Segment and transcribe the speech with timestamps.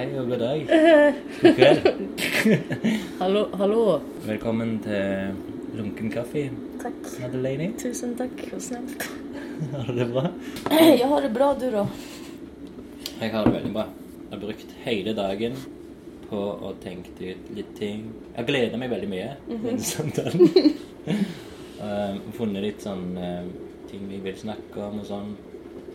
[0.00, 0.60] Hei og god dag.
[1.42, 1.88] God kveld.
[3.20, 3.80] Hallå, hallå.
[4.24, 5.34] Velkommen til
[5.76, 6.46] Lunken kaffe,
[6.80, 7.10] Tack.
[7.20, 7.66] Madeleine.
[7.78, 9.04] Tusen tack, vad snällt.
[9.74, 10.22] Har du det bra?
[11.00, 11.86] Jag har det bra, du då?
[13.20, 13.84] Jeg har det veldig bra.
[14.30, 15.60] Jeg har brukt hele dagen
[16.30, 18.08] på å tenke ut litt ting.
[18.38, 20.72] Jeg gleder meg veldig mye til denne samtalen.
[21.76, 23.44] Uh, funnet litt sånn uh,
[23.92, 25.36] ting vi vil snakke om og sånn.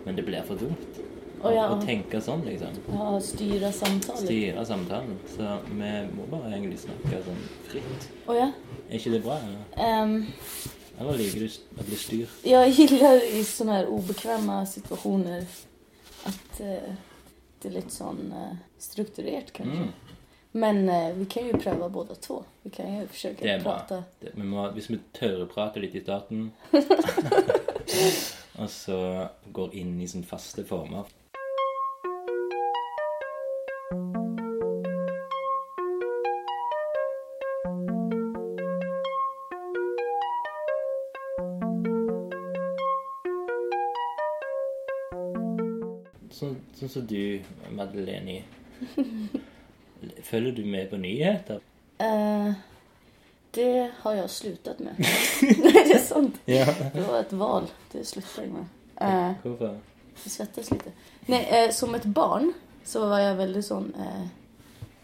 [0.06, 1.05] Men det blir for dumt
[1.46, 1.66] Å, ja.
[1.70, 2.78] å tenke sånn, liksom.
[2.92, 4.24] Ja, styra samtalet.
[4.26, 5.18] Styre samtalen.
[5.30, 8.08] Så vi må bare egentlig snakke sånn fritt.
[8.26, 8.48] Och ja,
[8.90, 9.38] Er ikke det bra?
[9.44, 10.16] Eller, ehm,
[11.00, 11.48] eller liker du
[11.82, 12.30] å bli styrt?
[12.44, 15.46] jag gillar i såna här obekväma situationer
[16.24, 16.94] att eh,
[17.62, 19.78] det är lite sån eh, strukturerat kanske.
[19.78, 19.90] Mm.
[20.52, 22.44] Men eh, vi kan ju pröva båda två.
[22.62, 23.72] Vi kan ju försöka Det bra.
[23.74, 24.04] prata.
[24.20, 26.52] Det, vi må, hvis vi tør å prate litt i starten,
[28.62, 31.04] og så går inn i sånn faste former
[46.86, 47.42] Sånn som du,
[47.74, 48.44] Madeleine.
[50.24, 51.60] Følger du med på nyheter?
[51.98, 52.52] Eh,
[53.52, 54.94] det har jag slutat med.
[55.42, 56.36] Nej, det är sant.
[56.46, 56.66] Ja.
[56.94, 57.64] Det var ett val.
[57.92, 58.66] Det slutar jag med.
[58.96, 59.80] Eh, Hvorfor?
[60.24, 60.92] Jag svettas lite.
[61.26, 63.94] Nej, eh, som ett barn så var jag väldigt sån...
[64.00, 64.28] Eh,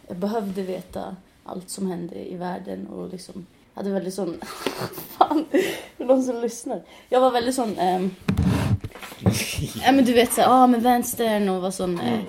[0.08, 4.42] jag behövde veta allt som hände i världen och liksom hade väldigt sån...
[5.18, 5.46] Fan,
[5.98, 6.82] för de som lyssnar.
[7.10, 7.78] Jag var väldigt sån...
[7.78, 8.08] Eh,
[9.86, 12.00] ja, men du vet såhär, ah, med vänstern och var sån...
[12.00, 12.20] Eh,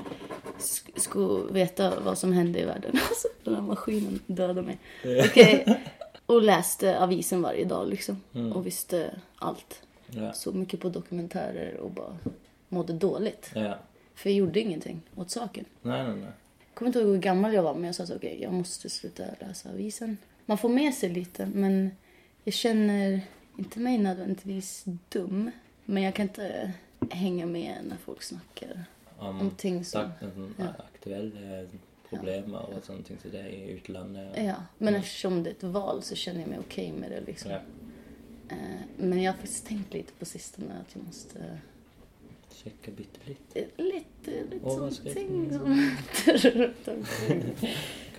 [0.59, 2.91] sk- skulle veta vad som hände i världen.
[3.09, 4.79] Alltså, den här maskinen dödade mig.
[5.25, 5.81] Okej.
[6.27, 8.21] Och läste avisen varje dag liksom.
[8.55, 9.83] Och visste allt.
[10.07, 10.33] Ja.
[10.33, 12.17] Så mycket på dokumentärer och bara
[12.69, 13.51] mådde dåligt.
[13.55, 13.79] ja.
[14.15, 15.65] För jag gjorde ingenting åt saken.
[15.83, 16.25] Nei, nei, nei.
[16.25, 18.91] Jag kommer inte ihåg hur gammal jag var men jag sa så okej jag måste
[18.91, 20.17] sluta läsa avisen.
[20.47, 21.91] Man får med sig lite men
[22.45, 23.21] jag känner
[23.59, 25.51] inte mig nödvändigtvis dum.
[25.85, 26.73] Men jag kan inte
[27.11, 28.85] hänga med när folk snackar
[29.19, 30.03] Om, om ting som...
[30.03, 30.65] sak- sånn, Ja.
[30.95, 31.67] aktuelle
[32.09, 34.37] problemer og sånne ting som det i utlandet.
[34.45, 37.51] Ja, men eftersom det är ett val så känner jag mig okej med det liksom.
[37.51, 37.59] Ja.
[38.49, 41.59] Eh, Men jag har faktiskt tänkt lite på sistone att jag måste
[42.97, 43.57] litt.
[43.57, 45.91] eh, lite, lite sånt Overskriften, ting som
[46.61, 47.43] runt omkring.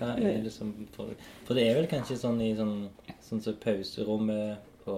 [0.00, 2.88] Er det som for det er vel kanskje sånn i sånn
[3.24, 4.96] Sånn som pauserommet på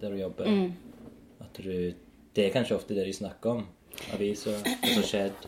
[0.00, 0.72] der du jobber, Mm.
[1.40, 1.94] at du
[2.36, 3.62] Det er kanskje ofte det de snakker om.
[4.12, 5.46] Aviser, hva som skjedd.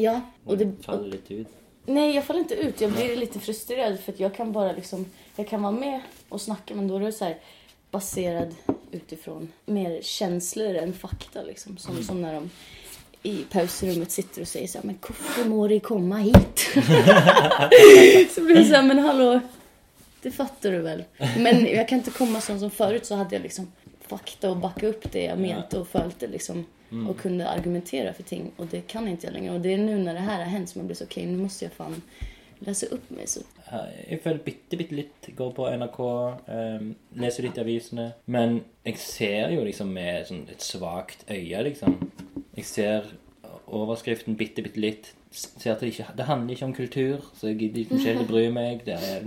[0.00, 1.48] Ja, och det, faller litt ut.
[1.86, 2.80] Nej, jag faller inte ut.
[2.80, 5.06] Jag blir lite frustrerad för att jag kan bara liksom,
[5.36, 7.36] jag kan vara med och snacka men då är det så här
[7.90, 8.54] baserad
[8.90, 11.76] utifrån mer känslor än fakta liksom.
[11.76, 12.50] Som, som när de
[13.22, 16.58] i pausrummet sitter och säger så här, men varför må det komma hit?
[18.34, 19.40] så blir det så här, men hallå,
[20.22, 21.04] det fattar du väl?
[21.38, 23.72] Men jag kan inte komma som, som förut så hade jag liksom
[24.12, 26.64] fakta och backa upp det jag mente och följde liksom
[27.08, 29.98] och kunde argumentera för ting och det kan inte jag längre och det är nu
[29.98, 32.02] när det här har hänt som jag blir så okej nu måste jag fan
[32.58, 33.40] läsa upp mig så
[34.20, 35.28] føler bitte, bitte litt.
[35.36, 36.00] Går på NRK,
[36.52, 38.12] ehm, leser litt i avisene.
[38.24, 41.96] Men jeg ser jo liksom med sånn et svakt øye, liksom.
[42.56, 43.08] Jeg ser
[43.66, 45.12] overskriften bitte, bitte litt.
[45.32, 48.50] Ser at det ikke Det handler ikke om kultur, så jeg gidder ikke å bry
[48.52, 48.84] meg.
[48.84, 49.24] Det er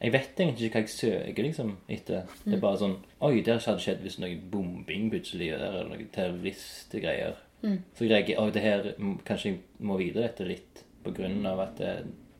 [0.00, 2.30] Jeg vet egentlig ikke hva jeg søker liksom etter.
[2.44, 2.96] Det er bare sånn
[3.26, 7.36] Oi, der hadde skjedd hvis noe bombing plutselig, eller noe terroristgreier.
[7.60, 11.44] Så greier jeg Oi, det her mm, Kanskje jeg må vite dette litt på grunn
[11.48, 11.92] av at det,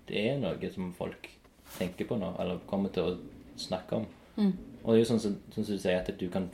[0.09, 1.29] det er noe som folk
[1.77, 3.15] tenker på nå, eller kommer til å
[3.61, 4.09] snakke om.
[4.83, 6.49] Og det er jo sånn som, sånn som du sier, at du kan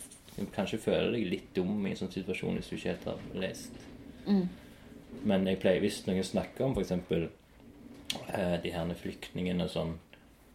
[0.55, 3.79] kanskje føle deg litt dum i en sånn situasjon hvis du ikke helt har lest.
[5.27, 6.93] Men jeg pleier, hvis noen snakker om f.eks.
[8.31, 9.97] Eh, de her flyktningene sånn,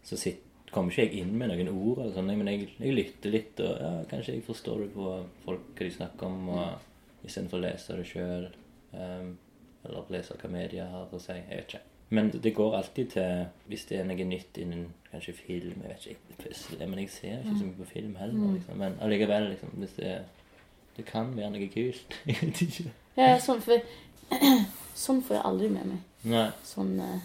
[0.03, 3.33] så sitt, kommer ikke jeg inn med noen ord, eller sånn, men jeg, jeg lytter
[3.33, 5.07] litt, og ja, kanskje jeg forstår det på
[5.43, 8.47] folk hva de snakker om, og istedenfor å lese det sjøl.
[8.93, 11.35] eller lese hva media har å si.
[11.35, 11.83] Jeg vet ikke.
[12.11, 16.07] Men det går alltid til Hvis det er noe nytt innen kanskje film Jeg vet
[16.11, 18.49] ikke, plutselig, men jeg ser ikke så mye på film heller.
[18.57, 18.81] Liksom.
[18.83, 20.17] Men allikevel, liksom, hvis det,
[20.97, 22.17] det kan være noe kult.
[22.27, 22.91] Jeg vet ikke.
[23.15, 23.81] Jag är sån för
[24.93, 25.97] sån får jag aldrig med mig.
[26.21, 26.49] Nei.
[26.63, 27.17] Sån eh,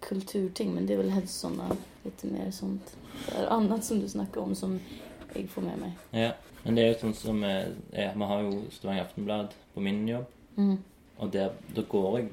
[0.00, 2.96] kulturting men det är väl helst såna lite mer sånt
[3.36, 4.80] är annat som du snackar om som
[5.34, 5.92] jag får med mig.
[6.10, 6.32] Ja.
[6.62, 10.08] Men det er jo sånn som eh, ja, Vi har jo Stavanger Aftenblad på min
[10.08, 10.26] jobb.
[10.56, 10.76] Mm.
[11.16, 12.28] Og der, da går jeg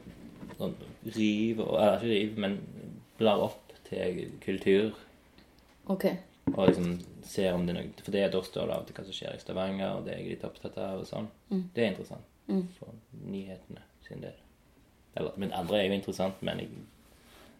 [0.57, 0.73] sånn
[1.15, 2.57] riv og Eller ikke riv, men
[3.17, 4.97] blar opp til kultur.
[5.85, 6.17] Okej.
[6.55, 8.97] Og liksom ser om det er noe For det, da står det av og til
[8.97, 10.99] hva som skjer i Stavanger, og det er jeg litt opptatt av.
[10.99, 11.27] og sånn.
[11.49, 11.63] Mm.
[11.75, 12.67] Det er interessant Mm.
[12.79, 12.87] for
[13.27, 14.35] nyhetene sin del.
[15.15, 16.69] Eller, men andre er jo interessant, men jeg,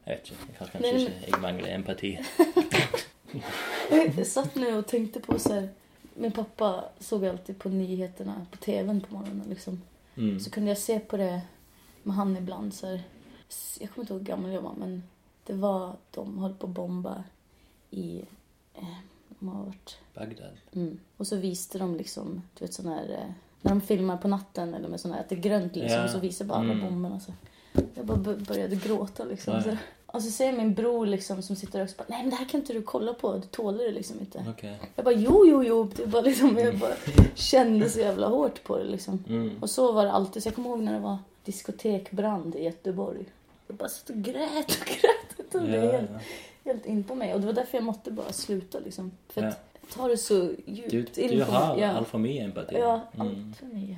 [0.08, 0.44] jeg vet ikke.
[0.48, 2.18] Jeg har kanskje Nej, men- ikke Jeg mangler empati.
[4.18, 5.70] Jag satt nu och tänkte på så här,
[6.14, 9.82] min pappa såg alltid på nyheterna på tvn på morgonen liksom.
[10.18, 10.40] Mm.
[10.40, 11.42] Så kunde jag se på det
[12.04, 13.04] med han ibland så här,
[13.80, 15.04] jag kommer inte ihåg hur gammal jag var men
[15.46, 17.24] det var, de höll på att bomba
[17.92, 18.22] i,
[18.74, 18.84] eh,
[19.40, 20.58] de har varit, Bagdad.
[20.74, 21.00] mm.
[21.18, 23.32] Och så visade de liksom, du vet sån här, eh,
[23.62, 26.08] när de filmar på natten eller med sån här, att det är grönt liksom, Ja.
[26.08, 26.86] så visar bara alla Mm.
[26.90, 27.34] bomberna så.
[27.96, 29.54] Jag bara b- började gråta liksom.
[29.54, 29.62] Ja.
[29.62, 29.78] Så.
[30.08, 32.60] Och så säger min bror liksom som sitter och bara, nej men det här kan
[32.60, 34.46] inte du kolla på, du tål det liksom inte.
[34.50, 34.80] Okej.
[34.96, 35.90] Jag bara jo, jo, jo.
[35.96, 36.94] Det var liksom, jag bara
[37.36, 39.24] kände så jävla hårt på det liksom.
[39.30, 39.58] Mm.
[39.62, 40.44] Och så var det alltid.
[40.44, 43.26] Så jag kommer ihåg när det var diskotekbrand i Göteborg.
[43.68, 45.52] Jag bara satt och grät och grät.
[45.52, 46.20] Det var Ja, helt, ja.
[46.66, 47.34] helt in på mig.
[47.34, 49.12] Och det var därför jag måtte bara sluta liksom.
[49.30, 49.48] För Ja.
[49.48, 49.64] att
[49.94, 51.84] tar det så djupt Du, in du på har mig.
[51.84, 52.76] Ja, allt för mycket empati.
[52.80, 53.28] ja Mm.
[53.28, 53.98] allt för mycket.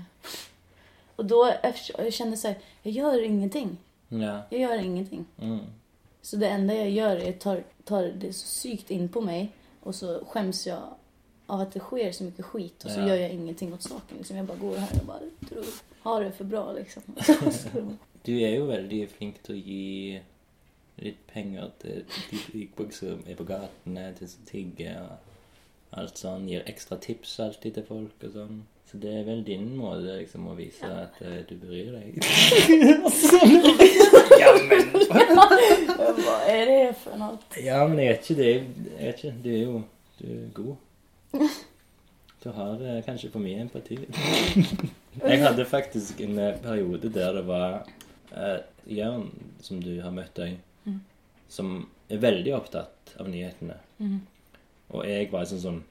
[1.16, 1.54] Och då
[1.98, 3.78] jag kände så här, jag gör ingenting.
[4.10, 4.42] Ja.
[4.50, 5.26] Jag gör ingenting.
[5.42, 5.60] Mm.
[6.21, 9.51] Så det enda jag gör är att tar, tar det så psykt in på mig
[9.80, 10.81] och så skäms jag
[11.45, 13.07] av att det sker så mycket skit och så Ja.
[13.07, 14.18] gör jag ingenting åt saken.
[14.18, 14.38] Liksom.
[14.38, 15.19] Jag bara går här och bara
[15.50, 15.66] tror,
[16.00, 17.04] har det för bra liksom.
[18.24, 20.21] Du är ju väldigt flink att ge
[20.95, 25.07] lite pengar till folk som är på gatorna, till som tigger
[25.89, 26.50] allt sånt.
[26.50, 28.63] Ger extra tips alltid till folk och sånt.
[28.92, 32.19] Så det är väl din måte liksom att visa att eh, du bryr dig.
[34.39, 34.91] ja men!
[36.25, 37.44] vad är det för något?
[37.63, 38.63] Ja men vet inte, det
[39.06, 39.81] vet inte, du är ju
[40.18, 40.75] du är god.
[42.44, 44.00] Du har eh, kanske för mycket empati.
[45.24, 47.83] jag hade faktiskt en eh, period där det var
[48.36, 48.56] eh,
[48.86, 49.31] Jörn,
[49.62, 51.00] som du har mött dig, Mm.
[51.47, 53.74] som är väldigt upptatt av nyheterna.
[53.97, 54.19] Mm.
[54.88, 55.83] Och jag var sån som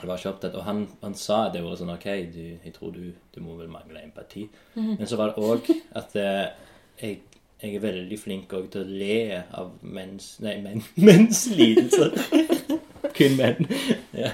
[0.00, 2.92] jag var så upptatt och han, han sa det var sån okej, du, jag tror
[2.92, 4.48] du, du må väl mangla empati.
[4.74, 4.94] Mm.
[4.98, 6.44] Men så var det också att eh,
[6.96, 7.18] jag,
[7.62, 12.12] jag är väldigt flink också till att le av mäns, nej män, mäns lidelser.
[13.14, 13.66] Kun män.
[14.10, 14.28] ja.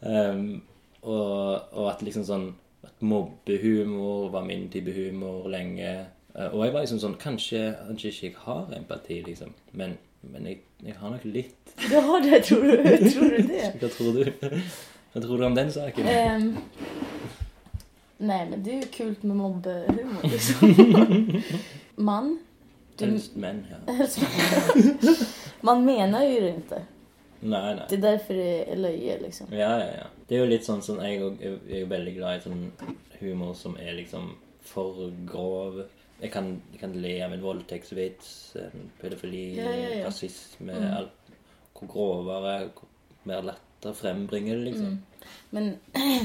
[0.00, 0.60] Ehm,
[1.00, 6.04] och, och att liksom sån, att mobbehumor var min typ av humor länge.
[6.34, 9.52] Eh, och jag var liksom sån, kanske, kanske inte jag har empati liksom.
[9.70, 11.72] Men, men jag, jag har nog lite.
[11.90, 13.10] Du har det, tror du?
[13.10, 13.74] tror du det?
[13.80, 14.32] Vad tror du?
[15.12, 16.06] Vad tror du om den saken?
[16.06, 16.56] Ehm,
[18.18, 21.42] nej, men det är ju kul med mobbhumor liksom.
[22.02, 22.38] Man.
[22.96, 24.06] Du, Helst män, ja.
[25.60, 26.82] man menar ju det inte.
[27.40, 27.84] Nej, nej.
[27.88, 29.46] Det är därför det är löje liksom.
[29.50, 30.04] Ja, ja, ja.
[30.26, 32.72] Det är ju lite sånt som jag är, väldigt glad i sån
[33.18, 34.30] humor som är liksom
[34.62, 35.84] för grov.
[36.20, 40.06] Jag kan, jag kan le en våldtäktsvits, en pedofili, Ja, ja, ja.
[40.06, 40.96] rasism, Mm.
[40.96, 41.10] allt.
[41.80, 42.68] Hur grovare,
[43.22, 44.86] mer latter frembringar liksom.
[44.86, 45.02] Mm.
[45.50, 45.76] Men...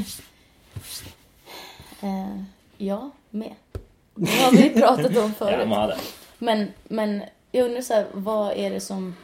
[2.01, 2.44] eh,
[2.77, 3.56] jag med.
[4.18, 5.68] Det har vi pratat om förut.
[5.69, 5.94] Ja.
[6.38, 7.22] Men, men
[7.52, 9.16] jag undrar så här, vad är det som...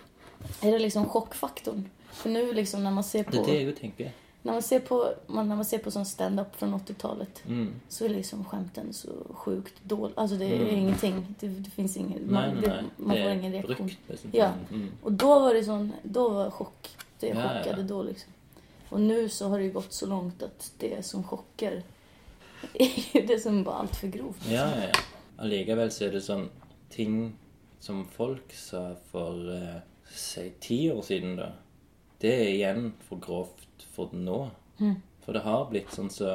[0.61, 1.89] Är det liksom chockfaktorn?
[2.11, 3.51] För nu liksom när man ser Det är på...
[3.51, 4.11] det jag tänker.
[4.41, 7.73] När man ser på, när man ser på sån stand-up från 80-talet Mm.
[7.89, 10.13] så är liksom skämten så sjukt dåliga.
[10.17, 10.75] Alltså det är Mm.
[10.75, 11.35] ingenting.
[11.39, 12.11] Det, det finns ingen...
[12.21, 13.75] Nej, man, nej, det, man får ingen reaktion.
[13.77, 14.29] brukt, liksom.
[14.33, 14.49] Ja.
[14.71, 14.91] Mm.
[15.03, 15.91] Och då var det sån...
[16.03, 16.89] Då var chock.
[17.19, 17.87] Det Ja, chockade ja.
[17.87, 18.31] då liksom.
[18.89, 21.83] Och nu så har det ju gått så långt att det som chockar
[23.27, 24.45] det som var allt för grovt.
[24.49, 24.99] Ja, ja.
[25.37, 26.49] Allikevel så är det sånn
[26.89, 27.33] ting
[27.79, 29.79] som folk sa for eh,
[30.13, 31.51] si ti år siden, da.
[32.21, 34.49] Det er igjen for grovt for nå.
[34.79, 34.95] Mm.
[35.25, 36.29] For det har blitt sånn så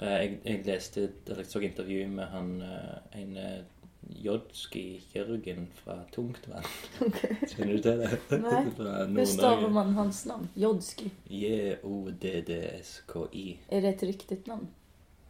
[0.00, 3.62] eh, jeg, jeg leste eller jeg så intervju med han eh, en eh,
[4.22, 6.64] Jodski Jørgen fra Tungtvann.
[7.00, 7.36] Okej.
[7.48, 8.18] Kjenner du til det?
[8.42, 8.64] Nej.
[9.16, 10.48] Hur stavar man hans namn?
[10.54, 11.10] Jodski.
[11.28, 12.18] J-O-D-D-S-K-I.
[13.68, 14.68] Är det ett riktigt namn?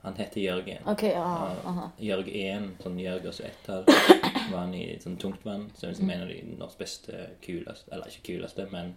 [0.02, 0.78] Han heter Jørgen.
[0.86, 1.22] Okej, ja.
[1.22, 1.84] Ja, aha.
[2.02, 3.84] Jørg 1, sånn Jørg og så ett her,
[4.50, 5.68] var han i sånn tungt vann.
[5.78, 8.94] Så er liksom en av de Norges beste, kuleste Eller ikke kuleste, men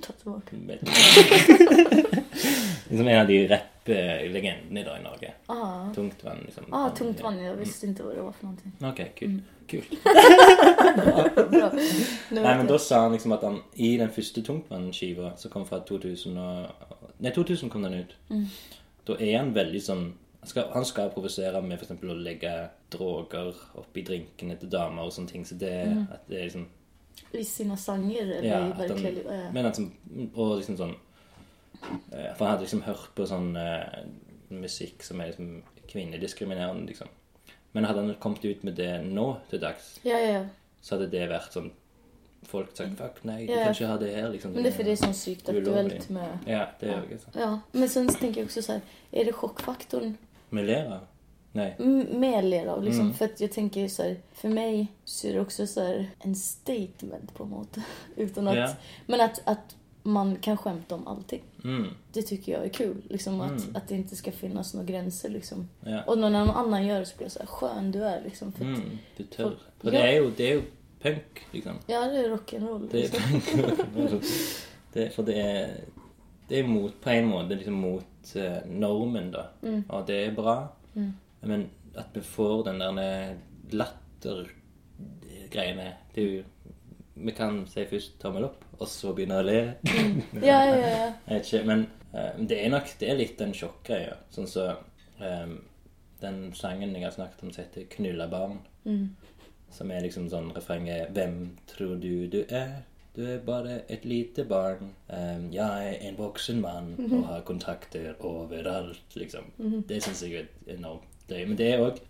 [0.00, 0.54] Ta tillbaka.
[2.88, 5.32] liksom en av de rapp-legendene i dag i Norge.
[5.46, 5.92] Ah.
[5.94, 6.64] Tungt vann, liksom.
[6.70, 7.42] Ah, tungt vann.
[7.42, 8.72] Jag visste inte vad det var för någonting.
[8.80, 9.42] Okej, kul.
[9.66, 9.82] Kul.
[11.50, 11.70] Bra.
[11.72, 11.80] Nu
[12.30, 15.64] Nei, vet men da sa han liksom at han i den første Tungtvann-skiva, som kom
[15.66, 16.66] fra 2000 og
[17.18, 18.14] Nei, 2000 kom den ut.
[18.30, 18.46] Mm.
[19.06, 20.04] Da er han veldig sånn
[20.44, 21.94] Han skal, han skal provosere med f.eks.
[22.04, 22.50] å legge
[22.92, 25.46] droger oppi drinkene til damer og sånne ting.
[25.48, 25.70] Så det,
[26.12, 26.66] at det er liksom
[27.32, 29.22] I sina sånger eller Ja, i liv?
[29.24, 29.46] Ja.
[29.54, 29.80] men at
[30.34, 30.92] Og liksom sånn
[32.12, 34.02] eh, For han hadde liksom hørt på sånn eh,
[34.52, 37.08] musikk som er liksom kvinnediskriminerende, liksom.
[37.72, 40.44] Men hadde han kommet ut med det nå til dags, ja, ja, ja.
[40.84, 41.72] så hadde det vært sånn
[42.44, 43.62] Folk sagt 'fuck, nei, du Ja.
[43.64, 44.52] kan ikke ha det her', liksom.
[44.52, 46.38] Men det är för det är så är aktuellt med...
[46.46, 47.40] Ja, det jo ikke sånn.
[47.40, 50.16] Ja, men sen tänker jag också så här, är det chockfaktorn?
[50.56, 50.98] Vi ler av.
[51.52, 51.76] Nej.
[51.78, 52.82] m- mer ler av.
[52.82, 53.00] Liksom.
[53.00, 53.14] Mm.
[53.14, 56.34] För att jag tänker så här, för mig så är det också så här en
[56.34, 57.76] statement på något
[58.16, 58.68] Utan att, Ja.
[59.06, 61.42] Men att, att man kan skämta om allting.
[61.64, 61.86] Mm.
[62.12, 63.02] Det tycker jag är kul.
[63.10, 63.76] Liksom, att, Mm.
[63.76, 65.28] att det inte ska finnas några gränser.
[65.28, 65.68] Liksom.
[65.84, 66.02] Ja.
[66.06, 68.22] Och när någon annan gör det så blir jag så här, skön du är.
[68.24, 68.98] Liksom, för Mm.
[69.16, 69.42] Du tör.
[69.44, 70.62] Folk- För det är ju, det är ju
[71.02, 71.72] punk liksom.
[71.86, 72.88] Ja, det är rock'n'roll.
[72.92, 73.40] Det är Liksom.
[73.94, 74.22] punk.
[74.92, 75.70] det, för det är,
[76.48, 79.46] det är mot, på en måte liksom mot eh, normen då.
[79.62, 79.84] Mm.
[79.88, 80.68] Och det är bra.
[80.96, 81.12] Mm.
[81.40, 83.36] Men att vi får den där
[83.70, 86.42] latter-greiene Det er jo
[87.16, 89.58] Vi kan si først tommel opp, og så begynne å le.
[90.42, 90.88] Ja, ja, ja.
[90.88, 91.12] ja.
[91.28, 94.16] Jeg vet ikke, men eh, det er nok det er litt den sjokkgreia.
[94.34, 94.64] Sånn så
[95.22, 95.52] eh,
[96.24, 99.14] Den sangen jeg har snakket om som heter 'Knulla barn', Mm.
[99.70, 102.82] som er liksom sånn refrenget 'Hvem tror du du er?
[103.16, 104.90] Du er bare et lite barn.
[105.10, 109.44] Eh, jeg er en voksen mann og har kontakter overalt', liksom.
[109.88, 111.44] Det syns jeg er enormt gøy.
[111.46, 112.00] Men det er òg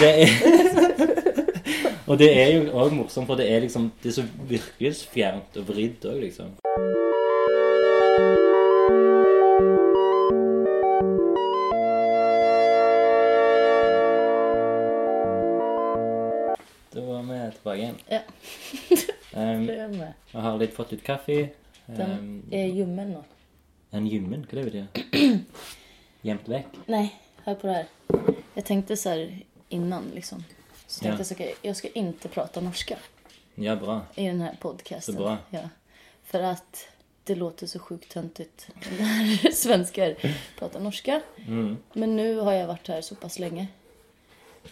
[0.00, 0.28] Det er
[2.06, 5.68] Og det er jo òg morsomt, for det er liksom Det er så virkelighetsfjernt og
[5.68, 6.46] vridd liksom.
[16.94, 17.98] Da var vi tilbake igjen.
[18.10, 18.20] Ja.
[19.36, 20.12] Um, Det är med.
[20.32, 21.48] jeg har litt fått litt kaffe.
[21.86, 23.22] Den Um, är ljummen nu.
[23.90, 24.86] en ljummen, hva det betyr?
[26.22, 26.66] Gjemt vekk?
[26.86, 27.14] Nej,
[27.44, 27.86] hör på det här.
[28.54, 29.38] Jag tänkte så här
[29.68, 30.44] innan liksom.
[30.86, 31.18] Så tänkte Ja.
[31.18, 32.96] jag så okej, jag ska inte prata norska
[33.54, 34.00] Ja, bra.
[34.14, 35.14] i den här podcasten.
[35.14, 35.36] Så bra.
[35.50, 35.68] Ja.
[36.24, 36.88] För att
[37.24, 40.14] det låter så sjukt töntigt när svenskar
[40.58, 41.20] pratar norska.
[41.46, 41.76] Mm.
[41.92, 43.66] Men nu har jag varit här så pass länge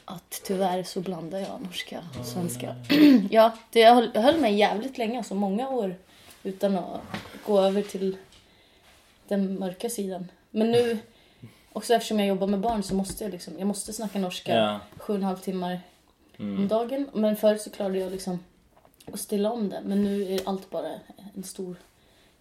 [0.05, 2.77] att tyvärr så blandar jag norska och svenska.
[3.31, 5.95] ja, det, jag, höll, jag höll mig jävligt länge, alltså många år
[6.43, 7.01] utan att
[7.47, 8.17] gå över till
[9.29, 10.31] den mörka sidan.
[10.51, 10.99] Men nu,
[11.73, 14.81] också eftersom jag jobbar med barn så måste jag liksom, jag måste snacka norska Ja.
[14.97, 15.81] sju och en halv timmar
[16.39, 16.69] om Mm.
[16.69, 17.11] dagen.
[17.13, 18.45] Men förut så klarade jag liksom
[19.13, 19.81] att stilla om det.
[19.85, 20.91] Men nu är allt bara
[21.35, 21.77] en stor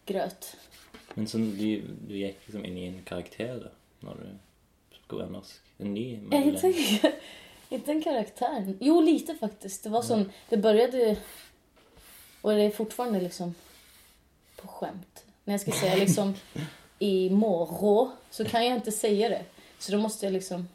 [0.05, 0.55] gröt.
[1.13, 4.29] Men sånn, du, du gikk liksom inn i en karakter da, når du
[5.03, 5.60] skulle være norsk?
[5.81, 6.17] En ny?
[6.17, 6.73] Men- inte,
[7.69, 8.73] inte en karaktär.
[8.79, 9.83] Jo, lite faktiskt.
[9.83, 11.15] Det var som, det började
[12.41, 13.55] och det är fortfarande liksom
[14.55, 15.23] på skämt.
[15.43, 16.33] När jag ska säga liksom
[17.00, 19.43] imorgon så kan jag inte säga det.
[19.79, 20.67] Så då måste jag liksom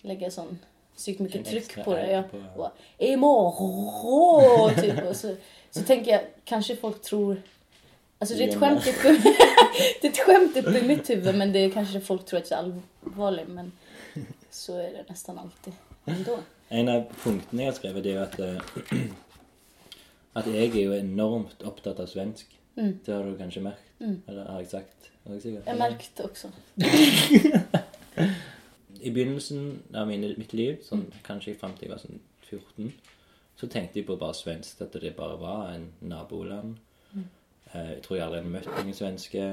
[0.00, 0.58] lägga sån
[0.96, 2.00] sykt mycket tryck på det.
[2.00, 2.38] R Ja.
[2.56, 2.70] på-
[3.04, 5.04] imorgon typ.
[5.04, 5.36] Och så,
[5.70, 7.42] så tänker jag, kanske folk tror
[8.18, 8.84] Alltså det är ett skämt
[10.00, 12.50] det är ett skämt uppe i mitt huvud men det är kanske folk tror att
[12.50, 13.72] jag är allvarlig men
[14.52, 15.72] så är det nästan alltid
[16.04, 16.38] ändå.
[16.68, 18.60] En av punktene jeg har skrevet, det er jo at eh,
[20.34, 22.46] At jeg er jo enormt opptatt av svensk.
[22.76, 22.94] Mm.
[23.04, 23.90] Det har du kanskje merket?
[24.00, 24.22] Mm.
[24.28, 25.10] Eller har jeg sagt?
[25.26, 25.66] Har sikkert?
[25.66, 26.48] Jag märkte också.
[29.00, 32.92] I begynnelsen av mine, mitt liv, sånn, kanskje fram til jeg var sånn 14,
[33.60, 36.76] så tenkte jeg på bare svensk, at det bare var en naboland.
[37.14, 39.44] Eh, Jeg tror jeg aldri hadde møtt noen svenske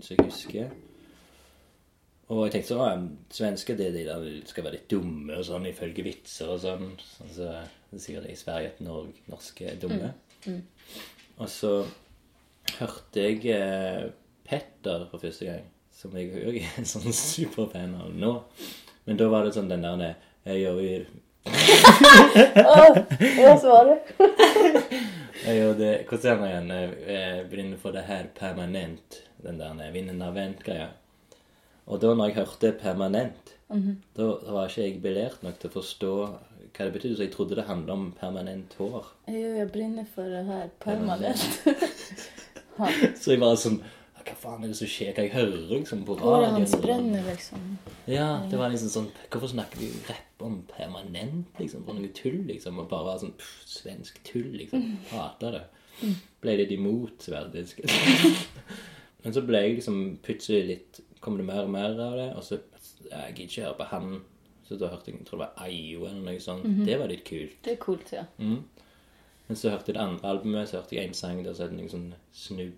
[0.00, 0.70] som jeg husker.
[2.28, 5.46] Og jeg tenkte sånn, «Å, svensker det er de der skal være litt dumme og
[5.48, 6.90] sånn, ifølge vitser og sånn.
[7.00, 7.46] sånn så,
[7.88, 10.10] det er sikkert i Sverige at Norge, norske er dumme.
[11.38, 11.72] Og så
[12.78, 14.10] hørte jeg eh,
[14.48, 18.34] Petter for første gang, som jeg òg er en sånn superfan av nå.
[19.08, 20.90] Men da var det sånn den der Jeg gjør jo
[22.58, 23.98] Ja, så var det.
[25.46, 26.96] jeg gjør det Hvordan er den igjen?
[27.08, 29.22] Jeg brenner for det her permanent.
[29.40, 30.90] Den der vinnen av vent-greia.
[31.88, 33.54] Og da når jeg hørte permanent,
[34.16, 37.56] da var ikke jeg belært nok til å forstå hva det betydde, så jeg trodde
[37.58, 39.06] det handla om permanent hår.
[39.32, 41.48] Jo, jag brinner för det här permanent.
[43.18, 43.80] Så jeg var sånn
[44.22, 45.08] Hva faen er det som skjer?
[45.16, 46.84] Hva jeg hører liksom på Håret hans radioen?
[46.84, 47.64] bränner liksom.
[48.06, 51.82] Ja, det var liksom sånn Hvorfor snakker vi rapp om permanent, liksom?
[51.88, 52.78] For noe tull, liksom?
[52.78, 54.84] Og bare være sånn pff, svensk tull, liksom.
[55.10, 55.64] Hater det.
[56.44, 57.80] Ble litt imot sverdisk.
[59.24, 62.42] Men så ble jeg liksom plutselig litt Kom det mer og mer av det, og
[62.46, 62.58] så
[63.10, 64.18] Jeg gidder ikke høre på han.
[64.68, 66.66] Så da hørte jeg jeg tror det var Ayo eller noe sånt.
[66.86, 67.56] Det var litt kult.
[67.64, 68.24] Det är coolt ja.
[68.38, 68.64] Mm.
[69.46, 71.70] Men så hørte jeg det andre albumet, så hørte jeg en sang der så het
[71.72, 72.74] det noe sånn snubb...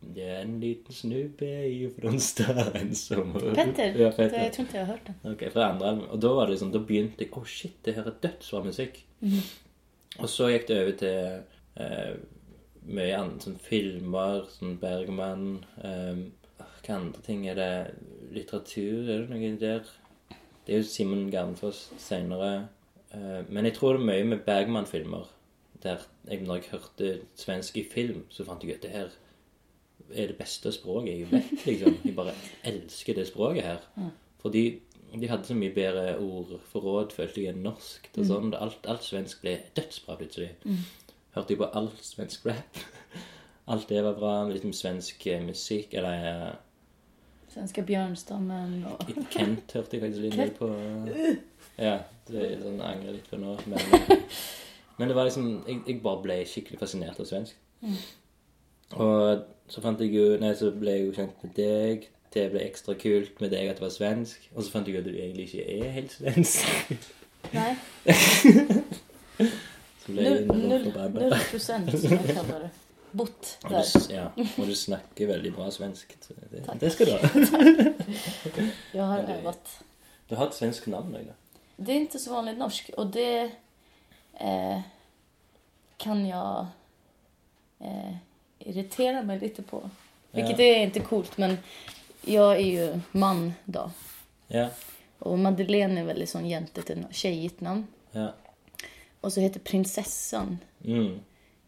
[0.00, 4.42] Det er en liten snubbe i Fronstein som Petter, Ja, Petter.
[4.44, 5.32] jag tror inte jag har hört den.
[5.32, 6.06] Ok, fra andre album.
[6.10, 9.02] Og da var det liksom, da begynte jeg Å, shit, det her er dødsbra musikk.
[10.18, 12.14] Og så gikk det over til eh,
[12.96, 15.44] mye annet, sånn filmer, sånn Bergman
[15.84, 16.22] eh,
[16.84, 17.70] Hva andre ting er det?
[18.34, 19.88] Litteratur, er det noe der?
[20.66, 22.68] Det er jo Simon Garnfoss seinere.
[23.14, 25.28] Eh, men jeg tror det er mye med Bergman-filmer.
[25.82, 27.10] Der jeg, når jeg hørte
[27.40, 29.10] svensk i film, så fant jeg ut det her
[30.14, 31.96] er det beste språket jeg vet, liksom.
[32.04, 32.32] Jeg bare
[32.66, 33.84] elsker det språket her.
[34.42, 34.80] Fordi
[35.20, 38.04] De hadde så mye bedre ordforråd, følte jeg, enn norsk.
[38.14, 38.52] Og sånn.
[38.54, 40.52] alt, alt svensk ble dødsbra plutselig.
[41.34, 42.78] Hørte jeg på all svensk rap.
[43.70, 44.32] Alt det var bra.
[44.50, 45.94] Liksom svensk eh, musikk.
[45.98, 46.54] Eller eh,
[47.50, 49.02] Svenska björnstammen och...
[49.30, 50.68] Kent hørte jeg faktisk litt mye på.
[51.80, 51.96] Ja,
[52.28, 53.56] det er sånn angrer litt på nå.
[53.66, 53.80] Men,
[55.00, 57.56] men det var liksom jeg, jeg bare ble skikkelig fascinert av svensk.
[58.94, 62.06] Og så fant jeg jo Nei, så ble jeg jo kjent med deg.
[62.30, 64.46] Det ble ekstra kult med deg at det var svensk.
[64.54, 67.10] Og så fant jeg ut at du egentlig ikke er helt svensk.
[67.50, 67.74] Nej,
[70.00, 71.26] Så ble jeg noll, noe noll, forbanna.
[71.32, 72.70] noll procent som jag kallar det.
[73.12, 73.68] Bott där.
[73.68, 76.16] du, s- ja, og du snakker veldig bra svensk.
[76.20, 77.18] Så det, det skal du ha.
[78.92, 79.82] Jag har det- övat.
[80.28, 81.32] Du har et svensk navn òg, da.
[81.76, 83.50] Det är inte så vanligt norsk och det
[84.40, 84.80] eh,
[85.96, 86.66] kan jag
[87.80, 88.14] eh,
[88.58, 89.90] irritera mig lite på.
[90.30, 90.64] Vilket Ja.
[90.64, 91.58] är inte coolt men
[92.24, 93.90] jag är ju man då.
[94.48, 94.68] Ja.
[95.18, 97.86] Och Madeleine är väldigt sån jäntigt, ett tjejigt namn.
[98.12, 98.32] Ja.
[99.20, 101.20] Och så heter prinsessan Mm.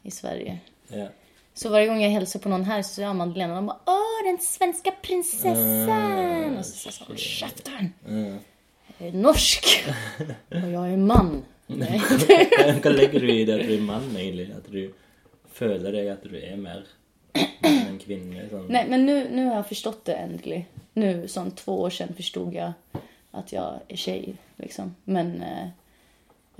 [0.02, 0.58] i Sverige.
[0.88, 1.08] Ja.
[1.54, 4.24] Så varje gång jag hälsar på någon här så jag Madeleine och de bara Åh,
[4.24, 6.18] den svenska prinsessan!
[6.18, 7.92] Mm, och så säger så, käften!
[8.08, 8.38] Mm.
[8.98, 9.84] Jag är norsk!
[10.48, 11.44] och jag är man.
[11.66, 12.00] Nej.
[12.82, 14.50] Hva legger du i det at du er mann, egentlig?
[14.56, 14.92] At du
[15.52, 16.84] føler deg at du er mer
[17.62, 18.48] en kvinne?
[18.50, 18.66] Sånn.
[18.68, 20.64] Nej, men nu, nu har jag förstått det äntligen.
[20.92, 22.72] Nu, som två år sedan, förstod jag
[23.30, 24.36] att jag är tjej.
[24.56, 24.94] Liksom.
[25.04, 25.42] Men...
[25.42, 25.68] Eh,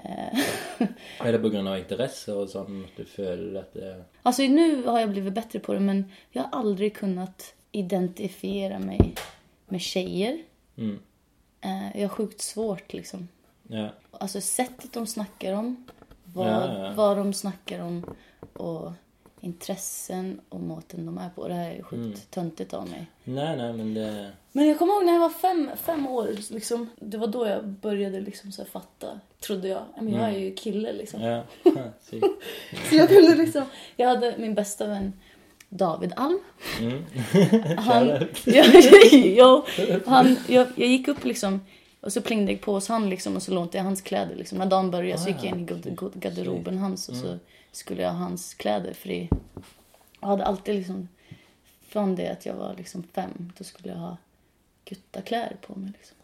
[0.02, 0.38] eh,
[1.26, 4.84] Er det på grunn av interesse og sånn at du føler at det alltså nu
[4.86, 9.14] har jag blivit bättre på det, men jag har aldrig kunnat identifiera mig
[9.68, 10.42] med tjejer.
[10.76, 10.98] mm.
[11.64, 13.28] Eh, jag har sjukt svårt liksom.
[13.68, 13.88] Ja.
[14.10, 15.84] Alltså sättet de snackar om,
[16.24, 16.92] vad, Ja, ja.
[16.96, 18.16] vad de snackar om
[18.52, 18.92] och
[19.42, 21.48] intressen och måten de är på.
[21.48, 22.18] Det här är sjukt Mm.
[22.30, 23.06] töntigt av mig.
[23.24, 26.88] Nei, nei, men det Men jag kommer ihåg när jag var fem, fem år, liksom,
[27.00, 29.82] det var då jag började liksom så här fatta, trodde jag.
[29.96, 31.22] Ja, Men jag är ju kille liksom.
[31.22, 31.42] Ja.
[32.90, 33.64] Så jag kunde liksom,
[33.96, 35.12] jag hade min bästa vän
[35.68, 36.38] David Alm.
[36.80, 37.04] Mm.
[37.78, 38.08] Han,
[38.44, 38.64] ja,
[39.36, 39.64] ja,
[40.06, 41.60] han, jag, jag gick upp liksom
[42.00, 44.58] och så plingade jag på hos han liksom och så lånade jag hans kläder liksom.
[44.58, 47.38] När dagen började så gick jag in i gard- gard- garderoben hans och så
[47.72, 49.28] skulle jag ha hans kläder för det,
[50.20, 51.08] jag hade alltid liksom
[51.88, 54.16] från det att jag var liksom fem då skulle jag ha
[54.84, 56.16] guttakläder på mig liksom.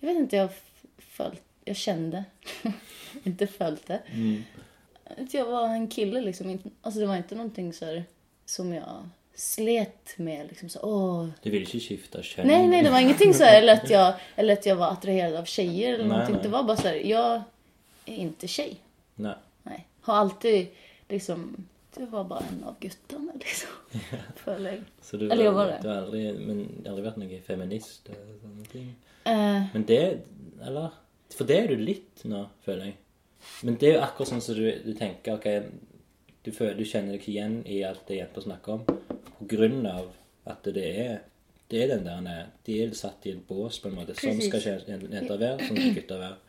[0.00, 0.50] Jag vet inte, jag
[0.98, 2.24] följt, jag kände,
[3.22, 4.02] inte följt det.
[4.06, 4.44] Mm.
[5.04, 6.58] Att jag var en kille liksom.
[6.82, 8.04] Alltså det var inte någonting så här,
[8.44, 11.28] som jag slet med liksom så åh.
[11.42, 12.46] Du vil ikke skifte kjønn?
[12.46, 15.34] Nej, nej, det var ingenting så här, eller att jag, eller att jag var attraherad
[15.34, 16.34] av tjejer eller Nej, någonting.
[16.34, 16.42] nej.
[16.42, 17.42] Det var bara så här, jag
[18.06, 18.80] är inte tjej.
[19.14, 19.34] Nei.
[19.62, 19.86] Nej.
[20.08, 20.68] Har alltid
[21.12, 21.42] liksom,
[21.96, 23.70] det var bara en av guttarna liksom.
[24.44, 24.80] Förlägg.
[25.02, 25.78] Så du, Eller jeg var det.
[25.82, 28.08] du har aldri, men aldri vært noen feminist?
[28.12, 28.88] og sånne ting?
[29.28, 30.00] Eh, Men det
[30.64, 30.96] Eller?
[31.36, 32.96] For det er du litt nå, føler jeg.
[33.62, 35.48] Men det er jo akkurat sånn som du, du tenker ok,
[36.42, 38.86] du, føler, du kjenner deg ikke igjen i alt det jenter snakker om.
[39.38, 40.08] På grunn av
[40.48, 41.18] at det er
[41.68, 44.14] det er den der De er satt i et bås, på en måte.
[44.16, 46.47] Sånn skal jenter være, sånn skal gutter være.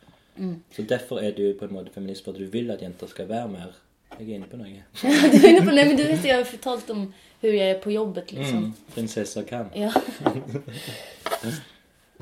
[0.76, 3.28] Så derfor er du på en måte feminist, for at du vil at jenter skal
[3.28, 3.72] være mer
[4.18, 4.82] Jeg er inne på noe.
[5.02, 5.06] du
[5.38, 7.90] är inne på, nej men du vet jag har förtalt om hur jag är på
[7.90, 8.56] jobbet liksom.
[8.58, 8.72] Mm.
[8.94, 9.70] Prinsesser kan.
[9.74, 9.92] Ja.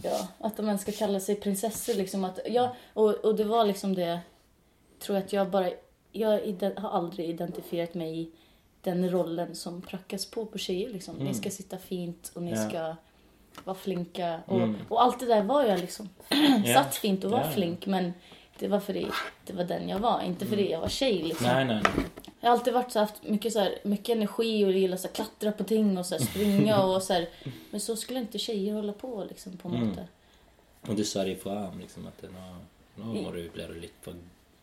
[0.02, 2.24] ja, att de ens ska kalla sig prinsessor liksom.
[2.24, 4.20] Att, ja, och, och det var liksom det,
[4.98, 5.70] tror jag att jag bara,
[6.12, 6.40] jag
[6.76, 8.30] har aldrig identifierat mig i
[8.80, 11.16] den rollen som prackas på på tjejer liksom.
[11.16, 12.68] Ni ska sitta fint och ni Ja.
[12.68, 12.96] ska
[13.64, 14.40] vara flinka.
[14.46, 14.76] Och, Mm.
[14.88, 16.08] och allt det där var jag liksom.
[16.64, 16.74] Ja.
[16.74, 17.50] Satt fint och var ja.
[17.50, 18.14] flink men
[18.58, 19.06] det var för det,
[19.46, 21.46] det var den jag var, inte för det jag var tjej liksom.
[21.46, 22.04] Nei, nei, nei.
[22.40, 25.14] Jag har alltid varit så haft mycket, så här, mycket energi och gillar så här,
[25.14, 27.28] klattra på ting och så här, springa och så här.
[27.70, 30.06] Men så skulle inte tjejer hålla på liksom på något Mm.
[30.88, 32.56] Og du sa det ifra om liksom at nå,
[32.96, 34.14] nå må du, blir du litt for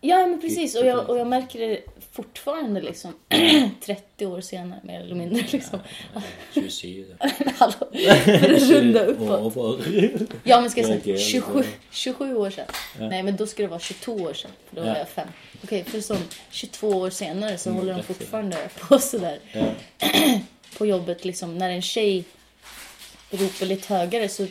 [0.01, 1.81] Ja men precis och jag, och jag märker det
[2.11, 3.13] fortfarande liksom
[3.85, 5.79] 30 år senare mer eller mindre liksom.
[6.53, 7.05] 27
[7.57, 7.73] Hallå,
[8.25, 9.79] för att runda uppåt.
[10.43, 12.65] Ja men ska jag säga är 27, jävligt 27 år sedan.
[12.99, 13.09] Ja.
[13.09, 14.51] Nej men då ska det vara 22 år sedan.
[14.69, 14.97] För då var Ja.
[14.97, 15.27] jag fem.
[15.63, 16.17] Okej för som
[16.51, 19.39] 22 år senare så Mm, håller de fortfarande på sådär.
[19.51, 19.65] Ja.
[20.77, 22.23] på jobbet liksom, när en tjej
[23.31, 24.47] ropar lite högre så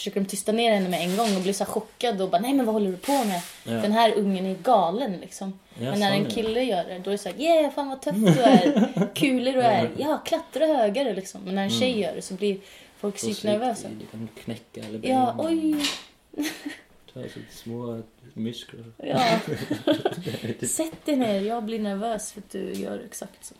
[0.00, 2.54] försöker de tysta ner henne med en gång och blir så chockad och bara nej
[2.54, 3.42] men vad håller du på med?
[3.64, 3.72] Ja.
[3.72, 5.58] Den här ungen är galen liksom.
[5.74, 6.30] Ja, men när en det.
[6.30, 9.60] kille gör det då är det såhär yeah fan vad tuff du är, kulig du
[9.60, 11.40] är, ja klättra högre liksom.
[11.44, 12.58] Men när en tjej gör det så blir
[12.96, 13.88] folk psyknervösa.
[13.88, 15.76] Du kan knekke alle Ja, oj.
[17.14, 18.02] Så små
[18.34, 18.84] muskler.
[18.96, 19.38] Ja.
[20.66, 23.54] Sätt dig ner, jag blir nervös för att du gör exakt så.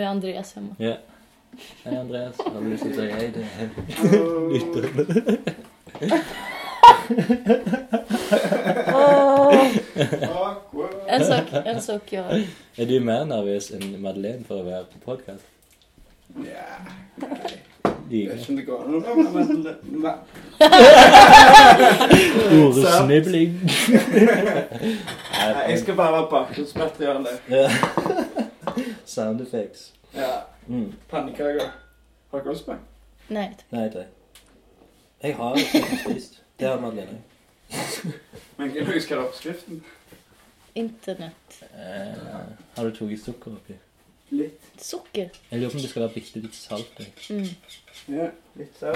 [0.00, 0.74] Är Andreas hemma.
[0.78, 0.94] Ja.
[1.84, 3.46] Hej Andreas, har du lust att säga hej till.
[11.06, 12.24] En sak, en sak jag...
[12.76, 15.42] Är du mer nervös än Madeleine för att vara på podcast?
[16.26, 16.42] Ja,
[18.10, 19.76] Det jag vet inte det går någon annan men...
[19.84, 20.18] men-
[22.66, 23.60] Ordsnibbling.
[25.32, 27.26] Nej, jag ska bara vara bakgrundsmaterial.
[27.46, 27.70] Ja.
[29.04, 29.92] Sound effects.
[30.12, 30.92] Ja, Mm.
[31.10, 31.70] pannekaker.
[32.30, 32.76] Har du gått med?
[33.28, 33.56] Nej.
[33.68, 34.06] Nej, det.
[35.28, 36.40] Jag har faktiskt visst.
[36.56, 37.18] Det har Madeleine.
[38.56, 39.82] Men hur ska du ha uppskriften?
[40.74, 41.62] Internet.
[41.74, 42.18] Eh,
[42.74, 43.74] har du tagit socker oppi?
[44.28, 44.84] Lite.
[44.84, 45.30] Socker.
[45.48, 47.32] Jag på om det ska vara bitte litt salt i.
[47.32, 47.48] Mm.
[48.06, 48.86] Ja, lite så.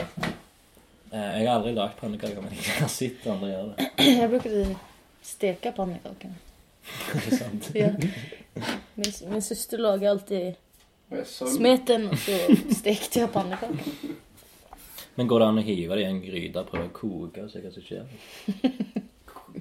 [1.17, 3.67] Eh, jag har aldrig lagt pannekakor, men jag har sett andra göra
[3.97, 4.03] det.
[4.21, 4.77] Jag brukade
[5.23, 6.35] steka pannkakorna.
[7.13, 7.71] Det är sant.
[7.75, 7.89] Ja.
[8.95, 10.55] Min, min syster lagade alltid
[11.57, 12.31] smeten och så
[12.75, 13.77] stekte jag pannekakor.
[15.15, 17.61] Men går det an att hiva det i en gryta, pröva att koka och se
[17.61, 18.07] vad som sker?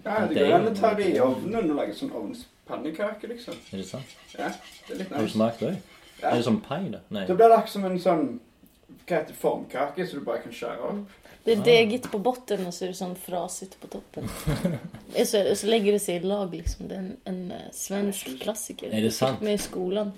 [0.04, 3.54] Ja, det går an att ta det i ugnen och lägga som ugnspannekaka liksom.
[3.72, 4.06] Är det sant?
[4.38, 4.50] Ja,
[4.88, 5.34] det är lite Har du nice.
[5.34, 5.78] smakat det?
[6.22, 6.28] Ja.
[6.28, 7.00] Är det som paj då?
[7.08, 7.26] Nej.
[7.28, 8.40] Då blir det som en sån
[8.88, 11.08] vad heter det, formkaka så du bara kan köra upp.
[11.48, 11.64] Det är Ah.
[11.64, 14.30] degigt på botten och så är det sån frasigt på toppen.
[15.20, 16.88] Och så, och så lägger det sig i lag liksom.
[16.88, 18.90] Det är en, en eh, svensk klassiker.
[18.94, 19.42] Är det sant?
[19.42, 20.12] Med i skolan.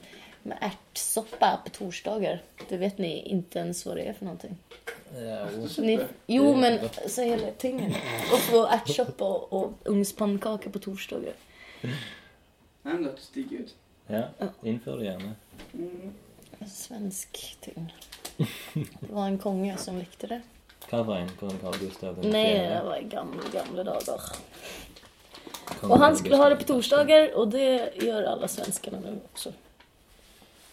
[0.43, 2.41] Med ärtsoppa på torsdagar.
[2.69, 4.57] Det vet ni inte ens vad det är för någonting.
[5.15, 6.99] Ja, Ni, jo men gott.
[7.11, 7.93] så hela tingen.
[8.33, 11.33] Och få ärtsoppa och, och ugnspannkaka på torsdagar.
[11.81, 11.91] Nej
[12.93, 13.75] men det ut.
[14.07, 14.23] ja,
[14.63, 15.31] inför det gärna.
[15.73, 16.11] Mm.
[16.59, 17.93] En svensk ting.
[18.73, 20.41] Det var en konge som likte det.
[20.89, 22.75] Kavajen på Carl Gustaf den Nej, fjärde.
[22.75, 24.21] det var i gamla, gamla dagar.
[25.79, 29.53] Kung Och han skulle ha det på torsdagar och det gör alla svenskarna nu också.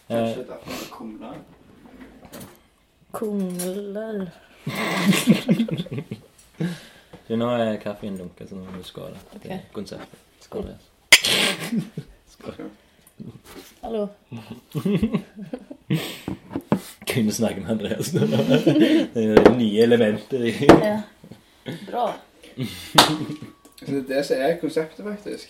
[0.07, 0.37] Eh,
[0.91, 1.35] kumlar.
[3.11, 4.31] Kunglar.
[7.27, 8.83] Så nu är kaffen dunkad så nu är det
[9.35, 9.65] Okej.
[9.71, 10.19] konceptet.
[10.39, 10.65] Skål.
[12.27, 12.53] Skål.
[13.81, 14.09] Hallå?
[17.05, 18.11] Kunne snakke med Andreas.
[18.11, 20.65] det är nya elementer i...
[20.67, 21.01] Ja.
[21.87, 22.15] Bra.
[23.85, 25.47] Så det är det som är konceptet faktiskt.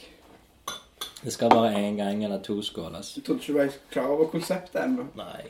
[1.22, 3.18] Det ska vara en gång eller två skålas.
[3.18, 5.06] Jag trodde inte du var klar över konceptet ännu.
[5.14, 5.46] Nej.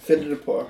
[0.00, 0.66] Fyller du på.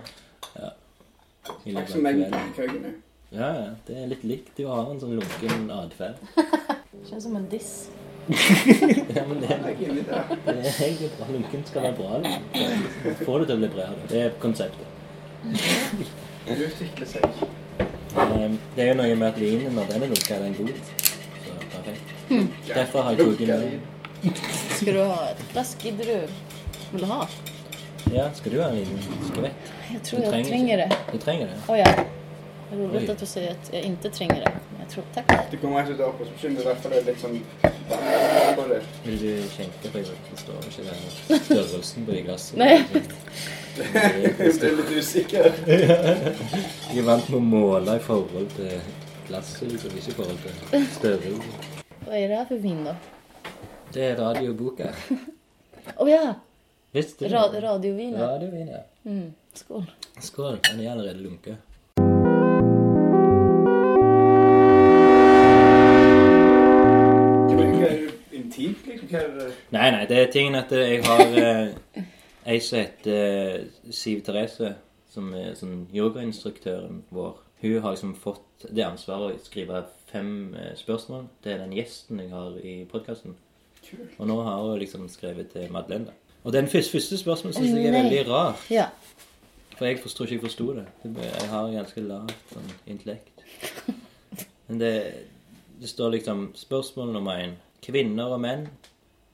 [1.64, 2.92] i Tack så mycket nu.
[3.30, 3.66] Ja, ja.
[3.86, 4.50] Det är lite likt.
[4.56, 6.14] Du har en sån lunken adfärd.
[7.10, 7.90] Känns som en diss.
[9.14, 10.22] Ja, men det i det.
[10.44, 11.26] det är egentlig bra.
[11.32, 12.18] Lunken ska vara bra.
[12.18, 13.24] Liksom.
[13.26, 13.84] Få det till att bli bra.
[14.08, 14.86] Det är konceptet.
[16.46, 17.22] Utveckla sig.
[18.16, 20.70] Ehm, Det är ju något med att vinen när den är lunkad är den god.
[21.46, 22.02] Så perfekt.
[22.74, 23.80] Därför har jag tagit med.
[24.70, 25.84] Ska du ha flask?
[25.84, 26.20] Gidder du?
[26.92, 27.28] Vill du ha?
[28.14, 28.98] Ja, ska du ha en liten
[29.32, 29.52] skvätt?
[29.92, 30.92] Jag tror tränger tränger det.
[31.12, 31.72] Du tränger det?
[31.72, 31.86] Oh, ja.
[32.72, 34.52] Roligt att du säger att jag inte tränger det.
[34.96, 37.40] Inte upp och så känner därför det är liksom
[37.90, 38.80] varmt på det.
[39.04, 39.98] Vill du skänka på?
[39.98, 40.82] Det står inte
[41.28, 42.58] där störrelsen på det glasset.
[42.58, 42.86] Nej.
[43.76, 44.44] Det är-
[44.76, 45.52] lite osäker.
[46.88, 48.80] Jag är vant med att måla i förhåll till
[49.28, 50.36] glasset, liksom, inte i förhåll
[50.70, 51.42] till störrelse.
[52.06, 52.94] Vad är det här för vin då?
[53.92, 54.88] Det är radioboka.
[55.96, 56.34] Oh ja!
[56.92, 57.22] Visst?
[57.22, 58.16] Ra radiovin.
[58.18, 59.10] Radiovin, ja.
[59.10, 59.32] Mm.
[59.54, 59.84] Skål.
[60.20, 61.56] Skål, den är allerede lunka.
[69.14, 72.02] Er det Nei, nei, det er tingen at jeg har eh,
[72.46, 74.74] ei som heter eh, Siv Therese,
[75.10, 77.38] som er sånn yogainstruktøren vår.
[77.60, 82.30] Hun har liksom fått det ansvaret å skrive fem eh, spørsmål til den gjesten jeg
[82.32, 83.34] har i podkasten.
[84.18, 86.06] Og nå har hun liksom skrevet til Madeleine.
[86.12, 86.36] da.
[86.44, 88.56] Og den første, første spørsmålet syns jeg er veldig rar.
[88.72, 88.86] Ja.
[89.76, 90.86] For jeg forstår ikke jeg forsto det.
[91.02, 93.44] Det- Jeg har ganske lavt sånn intellekt.
[94.68, 94.92] Men det,
[95.80, 97.56] det står liksom spørsmål nummer én.
[97.82, 98.66] Kvinner og menn,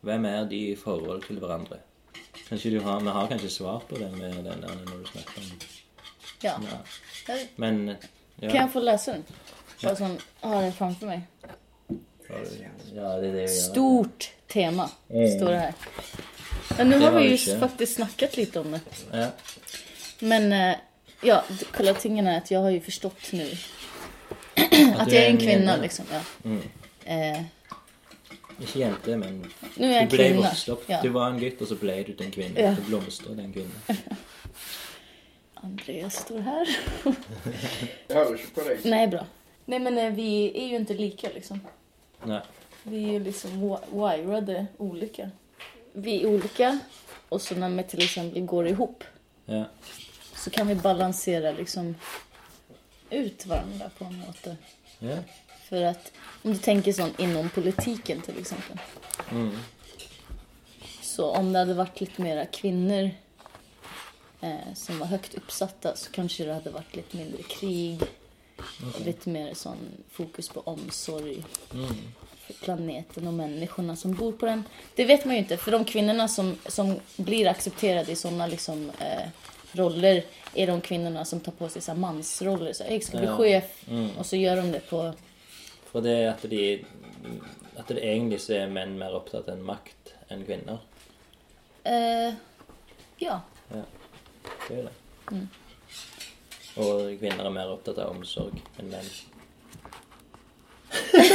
[0.07, 1.77] hvem er de i forhold til hverandre?
[2.49, 5.41] Kanskje du har, Vi har kanskje svar på det med den der når du snakker
[5.41, 5.51] om
[6.43, 6.55] ja.
[7.29, 7.37] ja.
[7.57, 7.89] Men
[8.41, 9.25] ja, Kan jag få läsa den?
[9.83, 11.21] Bara sån, jag har den framför mig.
[12.95, 13.51] ja, det är det jag.
[13.51, 15.39] Stort tema, Mm.
[15.39, 15.75] står det här.
[16.77, 18.81] Men nu har vi ju faktiskt snackat lite om det.
[19.13, 19.27] Ja.
[20.19, 20.77] Men eh,
[21.23, 23.51] ja, kolla tingen är att jag har ju förstått nu
[24.97, 26.05] att jag är är en kvinna liksom.
[26.13, 26.21] Ja.
[26.45, 26.63] Mm.
[27.05, 27.43] Eh,
[28.61, 30.49] Ikke jente, men nu är jag en du ble kvinna.
[30.49, 30.85] vokst opp.
[30.89, 31.03] Ja.
[31.03, 32.61] Du var en gutt, og så ble du til en kvinne.
[32.61, 32.71] Ja.
[32.75, 33.71] Du blomstret en kvinne.
[35.55, 36.69] Andreas står här.
[38.09, 38.85] Jeg hører ikke på deg.
[38.85, 39.25] Nej, bra.
[39.67, 41.61] Nej, men eh, vi är ju inte lika liksom.
[42.25, 42.41] Nei.
[42.83, 43.87] Vi är ju liksom wi-
[44.27, 45.31] wirade olika.
[45.93, 46.79] Vi är olika
[47.29, 49.05] och så när vi till exempel går ihop
[49.45, 49.65] Ja.
[50.35, 51.95] så kan vi balansera liksom
[53.11, 54.57] ut varandra på en måte.
[54.99, 55.17] Ja.
[55.69, 58.79] För att om du tänker sånt inom politiken till exempel.
[59.31, 59.57] Mm.
[61.03, 63.11] Så om det hade varit lite mera kvinnor
[64.41, 68.01] eh, som var högt uppsatta så kanske det hade varit lite mindre krig.
[69.05, 69.77] Lite mer sån
[70.11, 71.87] fokus på omsorg Mm.
[72.47, 74.65] för planeten och människorna som bor på den.
[74.95, 78.91] Det vet man ju inte, för de kvinnorna som, som blir accepterade i såna liksom,
[79.01, 79.29] eh,
[79.73, 80.25] roller
[80.55, 82.73] är de kvinnorna som tar på sig så mansroller.
[82.73, 83.37] Så, jag ska bli Ja.
[83.37, 84.11] chef Mm.
[84.19, 85.13] och så gör de det på...
[85.97, 86.85] For det at de
[87.81, 90.83] At det egentlig så er menn mer opptatt av makt enn kvinner.
[91.89, 92.37] Eh,
[93.23, 93.39] ja.
[93.71, 94.93] Det er det.
[95.31, 95.49] Mm.
[96.85, 99.09] Og kvinner er mer opptatt av omsorg enn menn.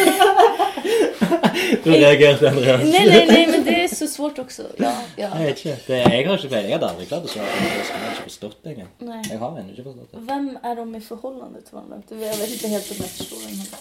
[1.84, 2.81] Du reagerte, Andreas.
[2.84, 4.63] Nej, nej, nej, men det är så svårt också.
[4.77, 5.29] Ja, ja.
[5.39, 5.77] Jeg vet ikke.
[5.88, 6.69] Det, jeg har ikke peiling.
[6.71, 7.71] Jeg hadde aldri klart å svare på det.
[7.89, 8.89] Jeg har ikke forstått det engang.
[8.99, 9.21] Nej.
[9.29, 10.21] Jeg har ennå ikke forstått det.
[10.27, 12.01] Vem är de i förhållande till varandra?
[12.10, 12.97] Det- vet inte helt om.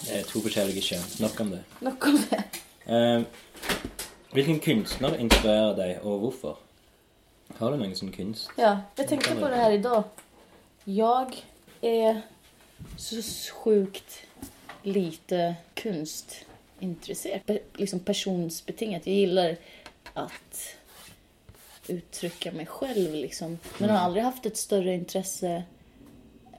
[0.05, 1.05] Det er to forskjellige kjønn.
[1.19, 1.61] Nok om det.
[1.79, 2.43] Nog om det.
[2.85, 3.21] Eh,
[4.33, 6.57] hvilken kunstner inspirerer deg, og hvorfor?
[7.59, 8.49] Har du noen sånn kunst?
[8.57, 10.03] Ja, jag tänkte på det här idag.
[10.85, 11.35] Jag
[11.81, 12.21] är
[12.97, 13.21] så
[13.53, 14.19] sjukt
[14.83, 15.55] lite
[16.81, 17.41] konstintresserad.
[17.45, 19.07] Pe- liksom personsbetingat.
[19.07, 19.57] Jag gillar
[20.13, 20.75] att
[21.87, 23.59] uttrycka mig själv liksom.
[23.77, 25.63] Men har aldrig haft ett större intresse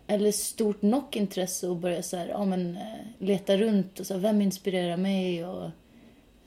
[0.06, 2.82] eller stort nog intresse att börja så här, ja, men, eh,
[3.18, 5.64] leta runt och så här, vem inspirerar mig och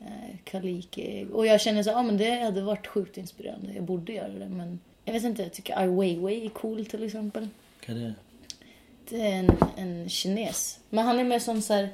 [0.02, 1.28] eh, Kaliki.
[1.34, 3.74] Och jag känner så här, ja men det hade varit sjukt inspirerande.
[3.74, 7.04] Jag borde göra det men jag vet inte, jag tycker Ai Weiwei är cool till
[7.04, 7.48] exempel.
[7.86, 8.14] Hva er det?
[9.10, 10.80] Det är en, en kines.
[10.90, 11.90] Men han är mer som så här,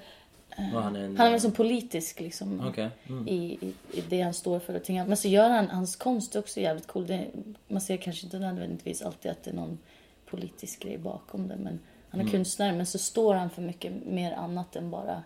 [0.55, 2.67] Han er en han är som politisk liksom.
[2.67, 2.77] Ok.
[2.77, 3.27] Mm.
[3.27, 5.05] I, i, I det han står för och ting.
[5.07, 7.07] Men så gör han, hans konst är också jävligt cool.
[7.07, 7.27] Det,
[7.67, 9.77] man ser kanske inte nödvändigtvis alltid att det är någon
[10.25, 11.55] politisk grej bakom det.
[11.55, 12.31] Men han är Mm.
[12.31, 15.23] konstnär men så står han för mycket mer annat än bara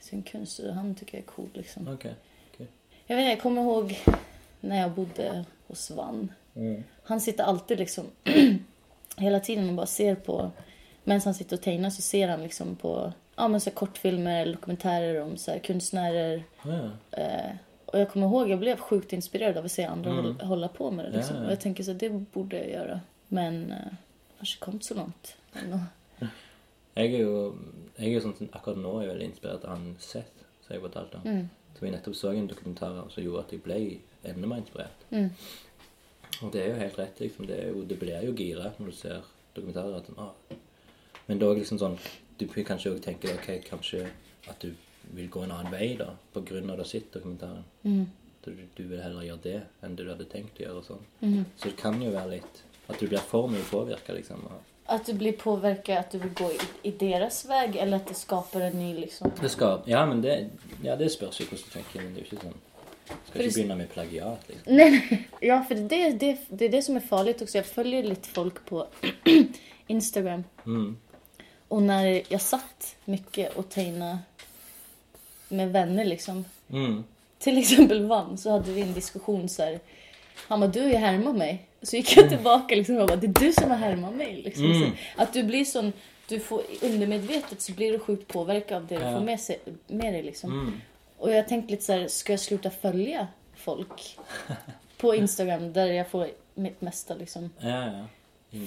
[0.00, 0.58] sin konst.
[0.58, 1.88] Och han tycker jag är cool liksom.
[1.88, 2.04] Ok.
[3.08, 3.98] Jag vet inte, jag kommer ihåg
[4.60, 6.32] när jag bodde hos Vann.
[6.54, 6.84] Mm.
[7.04, 8.04] Han sitter alltid liksom
[9.16, 10.50] hela tiden och bara ser på
[11.04, 14.52] medan han sitter och tecknar så ser han liksom på ja, men så kortfilmer eller
[14.52, 16.44] dokumentärer om så här konstnärer.
[16.62, 16.90] Ja.
[17.20, 17.50] Eh,
[17.86, 20.24] och jag kommer ihåg, jag blev sjukt inspirerad av att se andra Mm.
[20.24, 21.16] hålla, hålla på med det.
[21.16, 21.36] Liksom.
[21.36, 21.44] Ja.
[21.44, 23.00] Och jag tänker så det borde jag göra.
[23.28, 23.92] Men eh,
[24.38, 25.36] kanske kom så långt.
[26.96, 27.54] Jeg er jo
[27.98, 30.82] jeg er jo sånn, akkurat nå er jeg veldig inspirert av han Seth, som jeg
[30.82, 31.26] fortalte om.
[31.28, 31.48] Mm.
[31.76, 33.78] Så jeg nettopp så en dokumentar som gjorde at jeg ble
[34.24, 35.04] enda mer inspirert.
[35.10, 35.30] Mm.
[36.42, 37.46] Og det er jo helt rett, liksom.
[37.48, 39.96] Det, er jo, det blir jo gira når du ser dokumentarer.
[39.96, 40.56] At, ah.
[41.26, 41.98] Men det er liksom sånn
[42.38, 44.06] Du kan kanskje òg tenke ok, kanskje
[44.48, 44.74] at du
[45.14, 47.64] vil gå en annen vei da, på grunn av at du har sett dokumentaren.
[47.84, 48.06] Mm.
[48.44, 50.78] Du, du vil heller gjøre det enn det du hadde tenkt å gjøre.
[50.78, 51.04] og sånn.
[51.22, 51.44] Mm.
[51.56, 54.44] Så det kan jo være litt At du blir for mye påvirka, liksom.
[54.84, 58.14] Att du blir påverkad, att du vill gå i, i deras väg eller att det
[58.14, 59.30] skapar en ny liksom.
[59.40, 60.50] Det skal Ja, men det,
[60.82, 62.02] ja, det spørs jo hvordan du tenker.
[62.04, 62.54] Men det jo ikke sånn
[63.06, 64.76] Skal For det- ikke begynne med plagiat, liksom.
[64.76, 65.28] Nej, nej.
[65.40, 67.58] Ja, för det, det, det är det som är farligt också.
[67.58, 68.86] Jag följer lite folk på
[69.86, 70.44] Instagram.
[70.66, 70.96] Mm.
[71.68, 74.18] Och när jag satt mycket och tecknade
[75.48, 76.44] med vänner liksom.
[76.70, 77.04] Mm.
[77.38, 79.80] Till exempel Vann så hade vi en diskussion så här.
[80.48, 81.66] Han bara, du har ju härmat mig.
[81.82, 84.42] Så gick jag tillbaka liksom och bara, det är du som har härmat mig.
[84.44, 84.64] Liksom.
[84.64, 84.90] Mm.
[85.16, 85.92] Så att du blir sån,
[86.28, 89.12] du får undermedvetet så blir du sjukt påverkad av det du Ja.
[89.18, 90.52] får med, sig, med dig liksom.
[90.52, 90.80] Mm.
[91.18, 94.18] Och jag tänkte lite så här, ska jag sluta följa folk
[94.96, 97.50] på Instagram där jag får mitt mesta liksom.
[97.58, 98.04] Ja, ja.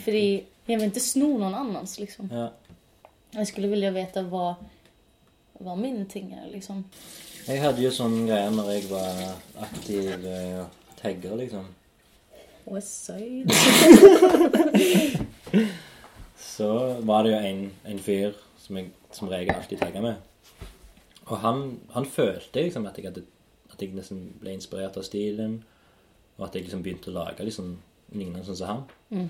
[0.05, 2.29] För jag vill inte sno någon annans liksom.
[2.33, 2.51] Ja.
[3.31, 4.55] Jag skulle vilja veta vad,
[5.53, 6.83] vad min ting är liksom.
[7.47, 9.21] Jeg hadde jo sånn greier når jeg var
[9.65, 10.65] aktiv eh,
[10.99, 11.65] tagger, liksom.
[12.69, 13.49] Westside.
[16.37, 16.67] Så
[17.07, 20.15] var det jo en, en fyr som jeg som regel alltid tagga med.
[21.29, 23.25] Og han, han følte liksom at jeg, hadde,
[23.73, 25.59] at jeg nesten ble inspirert av stilen,
[26.37, 27.75] og at jeg liksom begynte å lage liksom
[28.13, 28.83] lignende sånn som han.
[29.13, 29.29] Mm.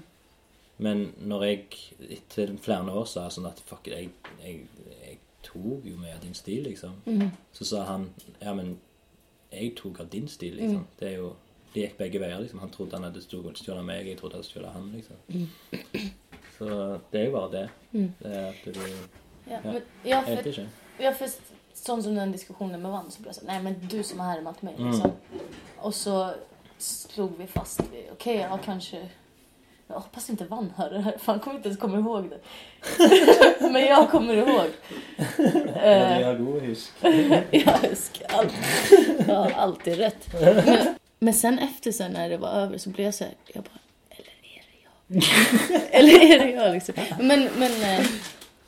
[0.82, 1.66] Men når jeg
[2.10, 4.10] etter flere år sa sånn at fuck, jeg,
[4.44, 4.62] jeg,
[5.04, 7.32] jeg tok jo mye av din stil, liksom, Mhm.
[7.54, 8.10] så sa han
[8.42, 8.78] ja, men
[9.52, 10.78] jeg tok av din stil, liksom.
[10.78, 10.88] Mm.
[11.00, 11.36] Det er jo
[11.74, 12.60] Det gikk begge veier, liksom.
[12.60, 15.50] Han trodde han hadde stjålet meg, jeg trodde jeg hadde stjålet han, liksom.
[16.58, 17.70] Så det er jo bare det.
[17.94, 18.14] Mm.
[18.24, 19.60] Det er at du Ja, Ja.
[19.72, 20.70] men, ja, Jeg vet för, ikke.
[21.00, 21.28] ja, för
[21.74, 24.34] sånt som den diskussionen med Vann så blev jag så nej men du som har
[24.36, 24.92] härmat mig Mm.
[24.92, 25.12] liksom.
[25.78, 26.34] Och så
[26.78, 29.10] slog vi fast, okej ja kanske
[29.90, 32.40] jag hoppas inte Vann hör det här, för han kommer inte ens komma ihåg det.
[33.72, 34.70] men jag kommer ihåg.
[36.62, 36.92] Husk.
[37.52, 40.28] jag ska alltid, jag har alltid rätt.
[40.42, 43.64] Men, Men sen efter sen när det var över så blev jag så här, jag
[43.64, 45.82] bara, eller är det jag?
[45.92, 46.96] eller är det jag liksom?
[47.20, 48.06] Men, men eh,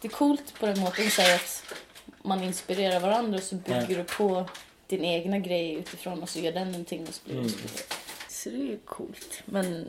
[0.02, 1.64] det är coolt på den måten så att
[2.24, 4.46] man inspirerar varandra och så bygger du på
[4.88, 7.52] din egna grej utifrån och så gör den någonting och så blir det Mm.
[7.52, 7.68] så.
[8.30, 9.42] Så det är ju coolt.
[9.46, 9.88] Men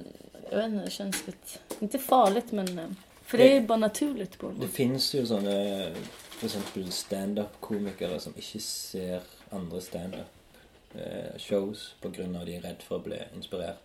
[0.53, 2.85] jag vet inte, det känns lite, inte farligt men eh,
[3.25, 4.71] för det är bara naturligt på Det något.
[4.71, 5.93] finnes jo sånne
[6.43, 9.21] eksempel standup-komikere som ikke ser
[9.55, 13.79] andre standup-shows på grunn av de er redd for å bli inspirert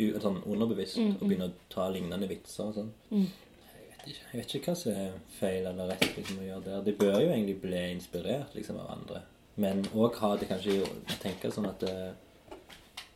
[0.00, 2.92] u sånn underbevisst Mm, og begynne å ta lignende vitser og sånn.
[3.10, 3.26] Mm.
[3.26, 3.32] Jeg
[3.90, 5.10] vet ikke, jeg vet ikke hva som er
[5.40, 6.82] feil eller rett liksom, å gjøre der.
[6.86, 9.20] De bør jo egentlig bli inspirert liksom, av andre.
[9.56, 10.88] Men òg ha det kanskje å
[11.20, 12.12] tenke sånn at eh,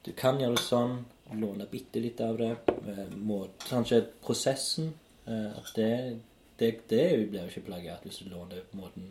[0.05, 2.57] du kan gjøre det sånn, låne bitte litt av det.
[2.69, 4.95] eh, må, kanskje prosessen.
[5.27, 6.19] eh, at det,
[6.59, 9.03] det, det blir jo ikke plagiat hvis du låner måten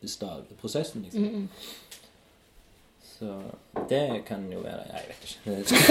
[0.00, 1.22] det stadig prosessen, liksom.
[1.22, 1.48] Mm, mm.
[3.18, 3.42] Så
[3.88, 5.02] det kan jo være jeg
[5.44, 5.90] vet ikke.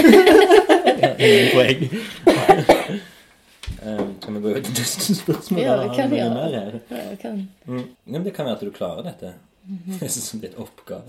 [1.26, 1.84] Ingen poeng.
[3.86, 5.60] um, kan vi gå over til neste spørsmål?
[5.62, 6.80] Ja, det kan vi gjøre.
[6.90, 7.48] Ja, jag kan.
[7.66, 7.78] Mm.
[7.78, 9.32] Ja, men det kan være at du klarer dette.
[9.70, 9.98] Mhm.
[9.98, 11.02] Det er som oppgave.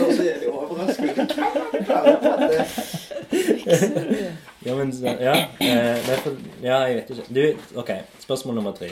[0.00, 0.52] Og så er det
[4.12, 4.36] det?
[4.66, 7.22] Ja, men så, ja, eh, det for, ja, jeg vet ikke.
[7.34, 8.90] Du, ok, spørsmål nummer tre.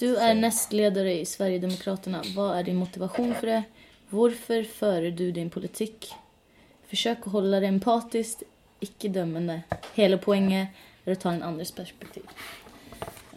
[0.00, 2.22] Du är nästledare i Sverigedemokraterna.
[2.36, 3.62] Vad är din motivation för det?
[4.10, 6.14] Varför för du din politik?
[6.88, 8.42] Försök att hålla det empatiskt,
[8.80, 9.62] icke dömande.
[9.94, 10.66] Hela poängen
[11.04, 12.22] är att ta en andres perspektiv.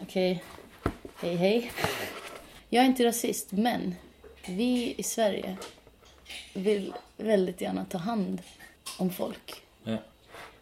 [0.02, 0.42] Okej,
[1.20, 1.70] hej hej.
[2.74, 3.94] Jag är inte rasist, men
[4.46, 5.56] vi i Sverige
[6.54, 8.42] vill väldigt gärna ta hand
[8.98, 9.62] om folk.
[9.84, 9.96] Ja.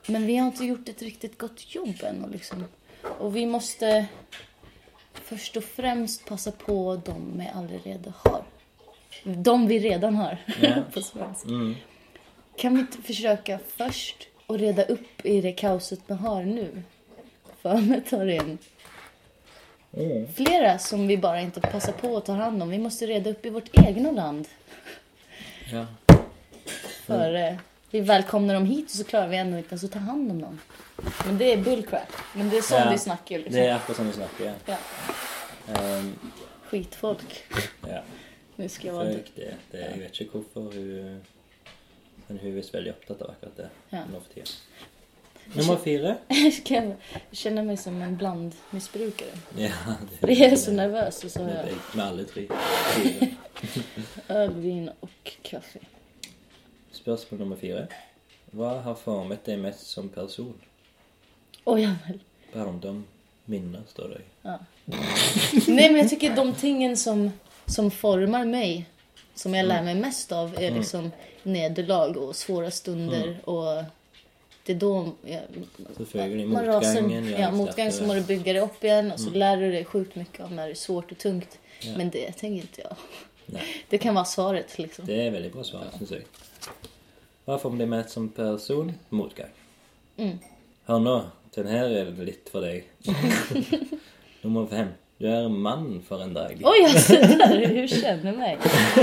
[0.07, 2.25] Men vi har inte gjort ett riktigt gott jobb än.
[2.25, 2.65] Och, liksom.
[3.19, 4.07] och vi måste
[5.13, 8.45] först och främst passa på de vi allerede har.
[9.25, 10.39] De vi redan har.
[10.61, 10.83] Ja.
[10.95, 11.49] på svenska.
[11.49, 11.75] Mm.
[12.57, 16.83] Kan vi inte försöka först och reda upp i det kaoset vi har nu?
[17.63, 18.59] För mig tar det en
[19.97, 20.33] Mm.
[20.33, 22.69] flera som vi bara inte passar på att ta hand om.
[22.69, 24.49] Vi måste reda upp i vårt egna land.
[25.73, 25.87] Ja.
[27.07, 27.55] För eh,
[27.91, 30.41] vi välkomnar dem hit och så klarar vi ändå inte ens att ta hand om
[30.43, 30.61] dem.
[31.27, 32.13] Men det är bullcrap.
[32.35, 33.55] Men det är sånt Ja, vi snackar liksom.
[33.55, 34.77] Det er akkurat sånn vi snakker, ja.
[35.67, 35.97] Ja.
[35.99, 36.19] Um,
[36.69, 37.45] Skitfolk.
[37.89, 38.03] ja.
[38.57, 41.21] Nu ska jag vara Folk, det, det, jeg vet ikke hvorfor hun
[42.27, 44.03] Men hun er veldig opptatt av akkurat det Ja.
[44.13, 44.47] nå for tida.
[45.55, 46.51] Nummer.
[46.51, 46.97] Ska jag
[47.33, 49.29] känna mig som en blandmissbrukare.
[49.57, 49.71] Ja,
[50.21, 52.49] För jag är så nervös och så har jag med alle tre.
[54.29, 55.79] Öl, vin och kaffe.
[56.93, 57.87] Spørsmål nummer fire.
[58.51, 60.55] Hva har formet deg mest som person?
[61.65, 62.19] Oj, ja, väl.
[62.53, 63.05] Barndom,
[63.45, 64.21] minner, står det.
[64.43, 64.59] Ja.
[65.67, 67.31] Nej, men jag tycker de tingen som,
[67.67, 68.87] som formar mig,
[69.35, 70.79] som jag lär mig mest av, är Mm.
[70.79, 71.11] liksom
[71.43, 73.41] nederlag och svåra stunder.
[73.45, 73.85] Och
[74.67, 75.41] det är då jag,
[75.97, 77.03] Selvfølgelig man rasar.
[77.03, 77.25] motgangen.
[77.25, 79.71] gjør Ja, deg motgång så må du bygga det upp igen och så lär du
[79.73, 81.59] dig sjukt mycket om när det är svårt och tungt.
[81.81, 81.97] Ja.
[81.97, 82.97] Men det tänker inte jag.
[83.47, 85.07] Nei, Det kan vara svaret liksom.
[85.07, 86.25] det er veldig bra svar, syns jeg.
[87.47, 88.93] Hva former deg mest som person?
[89.09, 89.51] Motgang.
[90.17, 90.37] Mm.
[90.87, 91.15] Hør nå,
[91.55, 92.85] den her er litt for deg.
[94.43, 94.93] Nummer fem.
[95.19, 96.61] Du er mann for en dag.
[96.65, 98.59] Oj, alltså där, hur känner mig?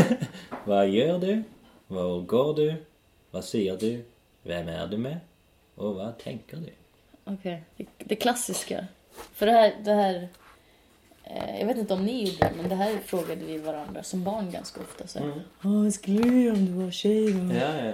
[0.66, 1.44] Hva gjør du?
[1.88, 2.68] Hvor går du?
[3.32, 4.04] Hva sier du?
[4.48, 5.20] Hvem er du med?
[5.78, 6.70] Og hva tenker du?
[7.26, 8.86] Okej, det, det klassiska.
[9.34, 10.30] För det här, det här
[11.24, 14.24] eh, jag vet inte om ni gjorde det, men det här frågade vi varandra som
[14.24, 15.08] barn ganska ofta.
[15.08, 15.40] Så här, Mm.
[15.40, 17.54] "Ja, vad skulle du göra om du var tjej då?
[17.56, 17.94] Ja, ja.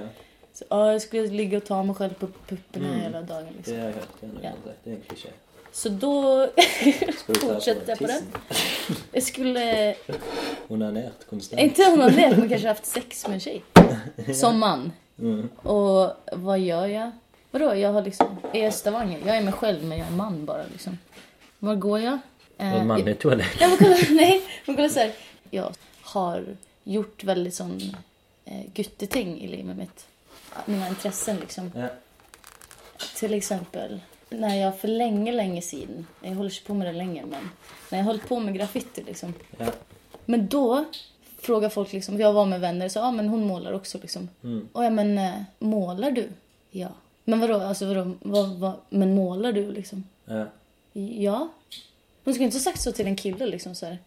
[0.54, 3.00] Så, "Ja, jag skulle ligga och ta mig själv på pupporna Mm.
[3.02, 3.46] hela dagen.
[3.46, 3.74] Det Liksom.
[3.78, 4.10] har jeg hørt.
[4.22, 4.52] Det Ja.
[4.84, 5.30] det er en klisjé.
[5.72, 6.48] Så då
[7.41, 8.22] fortsätter jag på den.
[9.12, 9.96] Jag skulle,
[10.67, 11.62] Onanert konstant.
[11.62, 13.63] inte onanera, men kanske haft sex med en tjej.
[14.36, 14.91] Som man.
[15.19, 15.50] Mm.
[15.50, 17.12] Och vad gör jag?
[17.54, 19.20] Vadå, jag har liksom, är jag Stavanger?
[19.26, 20.98] Jag är mig själv, men jag är man bara liksom.
[21.60, 22.20] Var går jag?
[22.58, 23.48] Eh, Og mann i toalett.
[23.60, 25.12] Ja, men kolla, nej, men kolla så här.
[25.50, 26.46] Jag har
[26.84, 27.82] gjort väldigt sån
[28.46, 30.06] eh, gutteting i livet mitt.
[30.65, 31.71] Mina intressen liksom.
[31.75, 31.88] Ja.
[33.15, 37.25] Till exempel när jag för länge, länge sedan, jag håller inte på med det längre,
[37.25, 37.50] men
[37.90, 39.34] när jag höll på med graffiti liksom.
[39.58, 39.65] Ja.
[40.25, 40.86] Men då
[41.40, 43.98] frågar folk liksom, jag var med vänner och sa, ja ah, men hon målar också
[44.02, 44.30] liksom.
[44.44, 44.67] Mm.
[44.73, 46.30] Och ja men eh, målar du?
[46.71, 46.90] Ja.
[47.24, 50.04] Men vadå, alltså vadå, vad, vad, men målar du liksom?
[50.26, 50.46] Ja.
[50.94, 51.50] Ja.
[52.24, 53.98] Hon skulle inte ha sagt så till en kille liksom så här.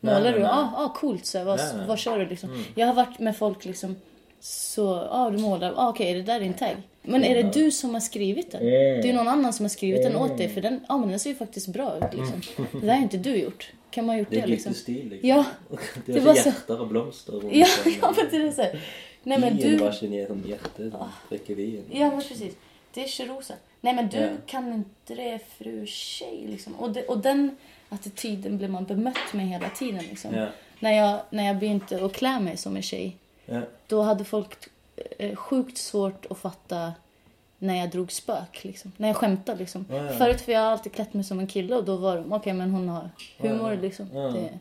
[0.00, 0.38] Målar nej, du?
[0.38, 1.86] Ja, ah, ah, coolt så här, vad, Nej, nej.
[1.86, 2.50] vad kör du liksom?
[2.50, 2.62] Mm.
[2.74, 3.96] Jag har varit med folk liksom
[4.40, 6.76] så, ja ah, du målar, ah, okej är det där din tagg?
[7.02, 8.60] Men är det du som har skrivit den?
[8.60, 9.02] Mm.
[9.02, 11.20] Det är någon annan som har skrivit den åt dig för den, ja men den
[11.20, 12.66] ser ju faktiskt bra ut liksom.
[12.72, 13.72] Det där har inte du gjort.
[13.90, 14.72] Kan man ha gjort Det det, är liksom?
[14.72, 15.28] glitterstil, liksom.
[15.28, 15.44] Ja,
[16.06, 17.66] Det det är var så hjärtar och blomster runt ja,
[18.00, 18.80] ja men det är så här.
[19.26, 19.76] Nej men du...
[19.76, 21.84] varsin hjärte som dricker vin.
[21.90, 22.54] Ja men precis.
[22.94, 23.54] Det är Cherosa.
[23.80, 24.28] Nej men du Ja.
[24.46, 26.74] kan inte det fru tjej liksom.
[26.74, 27.56] Och, det, och den
[27.88, 30.34] attityden blir man bemött med hela tiden liksom.
[30.34, 30.46] Ja.
[30.80, 33.16] När, jag, när jag begynte att klä mig som en tjej.
[33.46, 33.60] Ja.
[33.86, 34.56] Då hade folk
[35.18, 36.92] eh, sjukt svårt att fatta
[37.58, 38.64] när jag drog spök.
[38.64, 38.92] Liksom.
[38.96, 39.86] När jag skämtade liksom.
[39.90, 40.12] Ja, ja.
[40.12, 42.52] Förut för jag har alltid klätt mig som en kille och då var de okej
[42.52, 43.80] men hon har humor Ja, ja.
[43.80, 44.08] liksom.
[44.14, 44.58] Det är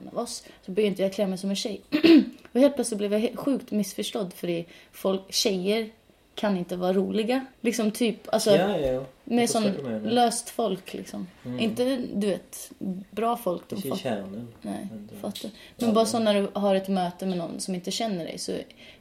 [0.00, 0.44] en av oss.
[0.62, 1.80] Så började inte jag klä mig som en tjej.
[2.56, 5.90] och helt plötsligt blev jag sjukt missförstådd för det folk, tjejer
[6.34, 7.46] kan inte vara roliga.
[7.60, 9.04] Liksom typ, alltså ja, ja.
[9.24, 9.64] med Jag sån
[10.04, 11.26] löst folk liksom.
[11.44, 11.60] Mm.
[11.60, 12.70] Inte, du vet,
[13.10, 13.68] bra folk.
[13.68, 13.96] De fattar.
[13.96, 14.48] kärnan.
[14.62, 14.88] Nej,
[15.20, 15.50] fattar.
[15.76, 18.38] Ja, Men bara så när du har ett möte med någon som inte känner dig
[18.38, 18.52] så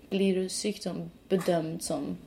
[0.10, 2.18] blir du psykt som bedömd som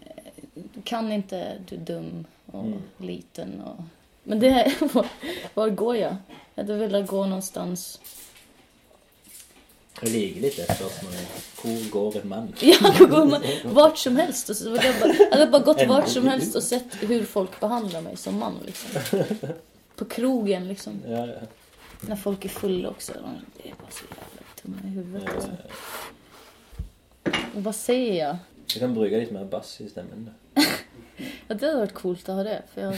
[0.00, 2.82] eh, kan inte, du är dum och Mm.
[2.98, 3.82] liten och...
[4.22, 5.06] Men det här, var,
[5.54, 6.16] var går jag?
[6.54, 8.00] Jag hade velat gå någonstans.
[10.00, 11.12] Jag ligger lite att man
[11.62, 12.54] Hvor går en man?
[12.60, 14.48] Ja, gå man, vart som helst.
[14.50, 17.60] Och så jag, bara, jag hade bara gått vart som helst och sett hur folk
[17.60, 18.90] behandlar mig som man liksom.
[19.96, 21.02] På krogen liksom.
[21.08, 21.34] Ja, ja.
[22.00, 23.12] När folk är fulla också.
[23.62, 25.50] Det är bara så jävla dumma i huvudet alltså.
[27.54, 28.36] Och vad säger jag?
[28.74, 30.30] Du kan brygga lite mer bass i stämmen.
[31.48, 32.62] Ja, det hade varit coolt att ha det.
[32.74, 32.96] För jag,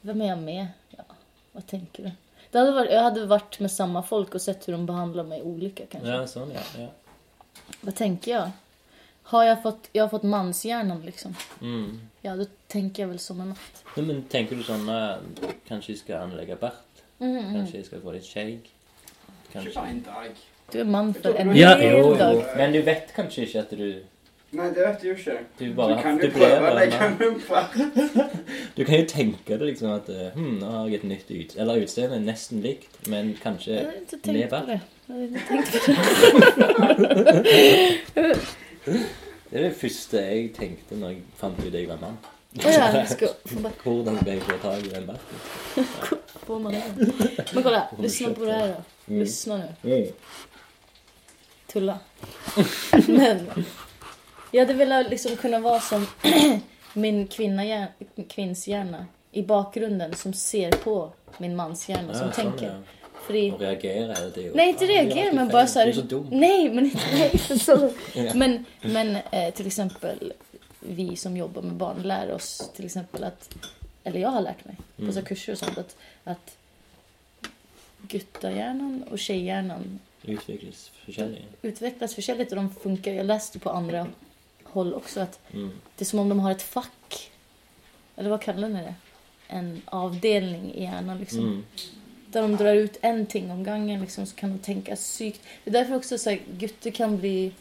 [0.00, 0.66] vem är jag med?
[0.90, 1.04] Ja,
[1.52, 2.10] vad tänker du?
[2.50, 5.42] Det hade varit, jag hade varit med samma folk och sett hur de behandlar mig
[5.42, 6.10] olika kanske.
[6.10, 6.60] Ja, sån ja.
[6.82, 6.88] ja.
[7.80, 8.50] Vad tänker jag?
[9.22, 11.34] Har jag fått, jag har fått manshjärnan liksom?
[11.62, 12.00] Mm.
[12.20, 13.84] Ja, då tänker jag väl som en natt.
[13.96, 15.18] Nej, men tänker du såna,
[15.68, 16.72] kanske ska anlägga bart?
[17.18, 17.54] Mm, mm.
[17.54, 18.70] Kanske ska få lite skägg?
[19.52, 19.70] Kanske.
[19.72, 20.30] Kanske en dag.
[20.72, 22.34] Du är man för en Ja, hel jo, dag.
[22.34, 22.42] jo.
[22.56, 24.04] Men du vet kanske inte att du...
[24.50, 25.44] Nej, det vet jag ju inte.
[25.58, 25.96] Du bara...
[25.96, 27.70] du kan du pröva lägga kvart.
[28.74, 31.56] Du kan ju tänka dig liksom att eh, hmm, nu har jag ett nytt ut...
[31.56, 34.60] Eller utseende nästan likt, men Jag kanske har inte tänkt leva.
[34.60, 34.80] på det.
[35.06, 35.92] Jag har inte tänkt på
[38.14, 38.36] det.
[39.50, 42.16] Det är det första jag tänkte när jag fann ut att jag var man.
[42.56, 43.34] Och jag ska jag
[44.42, 45.20] få tag i en bart?
[46.46, 46.82] får man det.
[47.54, 48.74] Men kolla, lyssna på det här då.
[49.12, 49.20] Mm.
[49.20, 49.92] Lyssna nu.
[49.96, 50.12] Mm.
[51.66, 51.98] Tulla.
[53.06, 53.46] Men
[54.52, 56.06] jag hade velat liksom kunna vara som
[56.92, 57.86] min kvinna,
[58.28, 62.66] kvinns hjärna i bakgrunden som ser på min mans hjärna som tänker.
[62.66, 62.72] ja.
[63.26, 64.52] För Och reagera hela tiden.
[64.54, 66.26] nej, inte Fan, du gör reagera alltid men bara så här, Du är så dum.
[66.30, 67.92] Nej, men inte, nej, inte så.
[68.14, 68.34] Ja.
[68.34, 70.32] Men, men eh, till exempel
[70.80, 73.54] vi som jobbar med barn lär oss till exempel att,
[74.04, 75.12] eller jag har lärt mig på Mm.
[75.14, 76.56] så här kurser och sånt att, att
[78.02, 81.44] guttahjärnan och tjejhjärnan Utvecklas försäljning.
[81.62, 83.12] utvecklas försäljligt och de funkar.
[83.12, 84.06] Jag läste på andra
[84.72, 85.70] håll också att Mm.
[85.96, 87.30] det är som om de har ett fack.
[88.16, 88.94] Eller vad kallar ni det?
[89.48, 91.40] En avdelning i hjärnan liksom.
[91.40, 91.64] Mm.
[92.26, 95.40] Där de drar ut en ting om gången liksom, så kan de tänka psykt.
[95.64, 97.52] Det är därför också så här, gutter kan bli,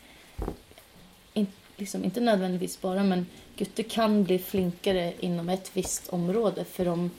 [1.34, 1.48] in,
[1.78, 3.26] liksom, inte nödvändigtvis bara, men
[3.58, 7.12] gutter kan bli flinkare inom ett visst område för de,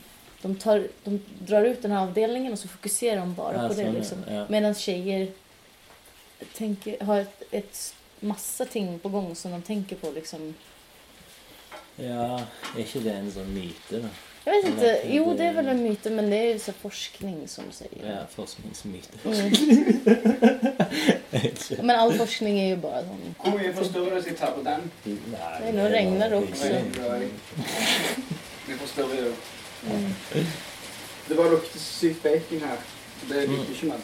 [0.43, 3.75] de, tar, de drar ut den här avdelningen och så fokuserar de bara Ja, på
[3.75, 4.19] det, Liksom.
[4.31, 4.47] ja.
[4.49, 5.29] Medan tjejer
[6.57, 10.11] tänker, har ett, ett massa ting på gång som de tänker på.
[10.11, 10.55] Liksom.
[11.97, 12.41] Ja,
[12.77, 14.09] är inte det en sån myte då?
[14.45, 17.49] Jag vet inte, jo det- är väl en myt men det är ju så forskning
[17.49, 18.11] som säger.
[18.11, 19.09] Ja, forskningsmyte.
[19.25, 19.53] Mm.
[21.87, 23.35] Men all forskning är ju bara sån.
[23.39, 24.91] Kommer jag förstå sitta på den?
[25.05, 26.65] Nej, nu regnar det också.
[28.67, 29.33] Vi förstår ju.
[29.91, 30.15] Mm.
[31.29, 32.77] Det var sykt bacon här.
[33.29, 33.51] Det Mm.
[33.57, 33.99] liker ikke man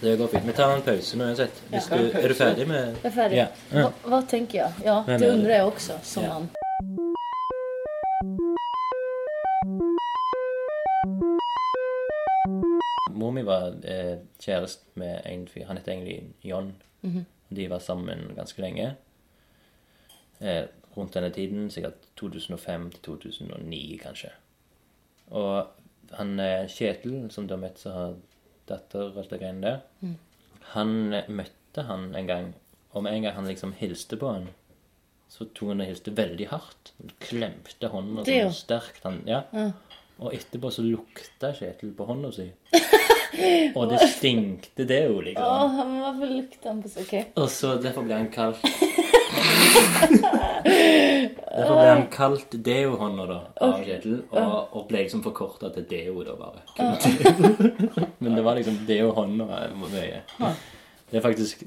[0.00, 0.16] det.
[0.16, 0.44] Går fint.
[0.46, 1.62] Vi tar en paus nu har jag sett.
[1.70, 1.80] Ja.
[1.80, 2.88] Ska, är du färdig med...
[2.88, 3.38] Jag är färdig.
[3.70, 3.82] Ja.
[3.82, 4.70] Va, vad tänker jag?
[4.84, 6.28] Ja, Vem det undrar jag också som Ja.
[6.34, 6.48] man.
[13.10, 15.64] Mor mi var eh, kjæreste med en fyr.
[15.66, 16.72] Han het egentlig John.
[17.00, 17.24] Mhm.
[17.48, 18.94] De var sammen ganske lenge.
[20.40, 20.64] Eh,
[20.96, 24.30] rundt denne tiden, sikkert 2005 til 2009, kanskje.
[25.30, 25.66] Og
[26.12, 28.14] han eh, Kjetil, som du har møtt, som har
[28.68, 30.14] datter og alt det greiene der, Mm.
[30.74, 30.94] han
[31.28, 32.54] møtte han en gang,
[32.92, 34.48] og med en gang han liksom hilste på han,
[35.28, 36.92] så tok han og hilste veldig hardt.
[37.20, 38.48] Klemte hånda Det jo.
[38.50, 39.02] så sterkt.
[39.04, 39.42] Han, ja.
[39.52, 39.70] Ja.
[40.18, 42.48] Og etterpå så lukta Kjetil på hånda si.
[43.76, 45.44] Og det stinkte det jo, liksom.
[45.44, 47.00] Åh, men varför luktar han på så?
[47.00, 47.26] Okej.
[47.36, 48.64] Og så derfor ble han kalt
[51.58, 56.22] Derfor ble han kalt Deo-hånda da, av Kjetil, og, og ble liksom forkorta til Deo,
[56.26, 56.60] da, bare.
[58.22, 59.46] Men det var liksom Deo-hånda
[59.82, 60.22] mye.
[61.08, 61.64] Det er faktisk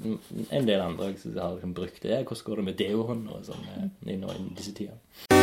[0.51, 2.23] en del andre som har liksom brukt det.
[2.23, 4.19] Hvordan går det med Deo-hånda sånn eh, i
[4.57, 5.40] disse tider?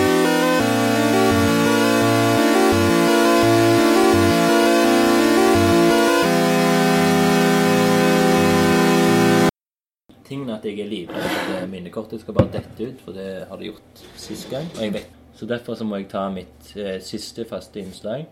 [10.28, 13.28] Tingen er at jeg er livredd for at minnekortet skal bare dette ut, for det
[13.48, 14.66] har det gjort sist gang.
[14.76, 15.14] Og jeg vet.
[15.38, 18.26] Så derfor så må jeg ta mitt eh, siste faste innslag.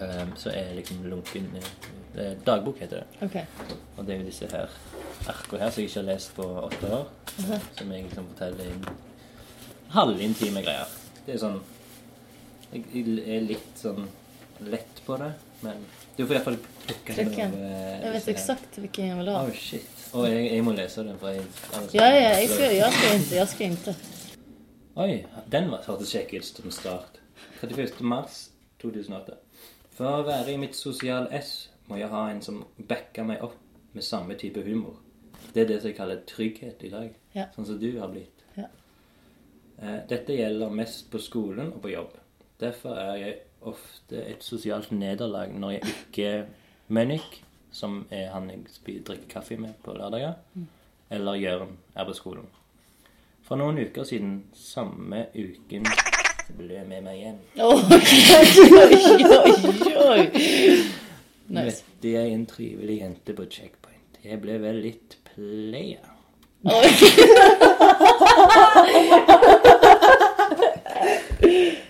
[0.00, 3.28] eh, så er liksom lunken eh, Dagbok heter det.
[3.28, 3.36] Ok.
[3.96, 4.68] Og det er jo disse her
[5.30, 7.08] arkene her som jeg ikke har lest på åtte år.
[7.78, 8.84] Som jeg liksom forteller inn
[9.94, 10.90] halvintime greier.
[11.24, 11.60] Det er sånn
[12.74, 14.08] Jeg jeg er litt sånn
[14.66, 15.30] lett på det,
[15.62, 15.82] men
[16.16, 16.56] du får iallfall
[16.90, 19.46] av eh, Jag vet exakt vilken jag vill ha.
[19.46, 19.90] Oh shit.
[20.14, 23.34] Jeg må lese den, jeg annars- Ja, ja, jag ska, jag ska inte.
[23.34, 23.94] Jag ska inte.
[24.94, 27.18] Oi, den var hørtes kjekk ut som start.
[27.60, 28.00] 31.
[28.00, 28.48] mars
[28.82, 29.34] 2008.
[29.96, 33.56] For å være i mitt sosial S må jeg ha en som backer meg opp
[33.92, 34.96] med samme type humor.
[35.54, 37.10] Det er det som jeg kaller trygghet i dag.
[37.34, 37.48] Ja.
[37.54, 38.44] Sånn som du har blitt.
[38.56, 38.68] Ja.
[39.82, 42.14] Eh, Dette gjelder mest på skolen og på jobb.
[42.60, 46.46] Derfor er jeg ofte et sosialt nederlag når jeg ikke
[46.88, 48.64] Mønik, som er han jeg
[49.06, 50.34] drikker kaffe med på lørdager,
[51.10, 52.46] eller Jørn er på skolen.
[53.44, 55.86] For noen uker siden, samme uken,
[56.58, 57.38] ble jeg med meg hjem.
[57.60, 57.80] Oj,
[59.40, 59.54] oj,
[60.04, 60.22] oj.
[61.48, 61.84] Nice.
[61.84, 64.20] Møtte jeg en trivelig jente på checkpoint.
[64.24, 66.10] Jeg ble vel litt player.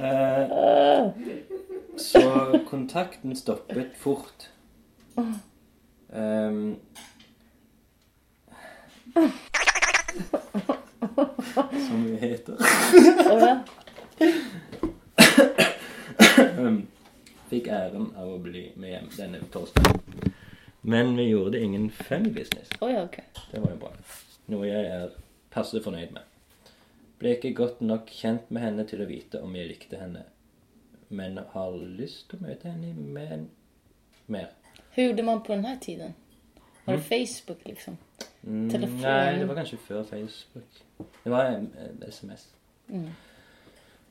[0.04, 1.10] Eh,
[1.96, 2.22] så
[2.70, 4.48] kontakten stoppet fort.
[5.16, 6.76] Ehm,
[11.88, 12.56] som det heter.
[16.58, 16.86] Um,
[17.50, 20.32] Fikk æren av å bli med hjem denne torsdagen.
[20.80, 22.70] Men vi gjorde ingen funny business.
[22.80, 23.24] Oj, ja, okej.
[23.52, 23.92] Det var jo bra.
[24.52, 25.12] Noe jeg er
[25.54, 26.24] passe fornøyd med.
[27.20, 30.24] Ble ikke godt nok kjent med henne til å vite om jeg likte henne,
[31.08, 33.46] men har lyst til å møte henne
[34.26, 34.50] mer.
[34.94, 36.14] Hur gjorde man på den här tiden?
[36.84, 37.96] Var det Facebook liksom?
[38.46, 39.00] Mm, Telefon?
[39.00, 40.82] Nei, det var kanskje før Facebook.
[41.24, 41.70] Det var em,
[42.10, 42.48] SMS.
[42.88, 43.08] Mm.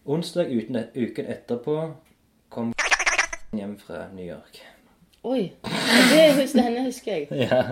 [0.06, 1.76] Onsdag uten, uken etterpå
[2.50, 2.74] kom
[3.58, 4.62] hjem fra New York.
[5.24, 5.54] Oj,
[6.12, 7.28] det, hus- henne huskar jag.
[7.50, 7.64] Ja.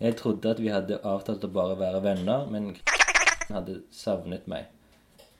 [0.00, 2.72] Jeg trodde at vi hadde avtalt å bare være venner, men
[3.54, 4.66] hadde savnet meg.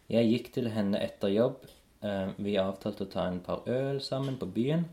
[0.09, 1.66] Jeg gikk til henne etter jobb.
[2.05, 4.86] Eh, Vi avtalte å ta en par øl sammen på byen,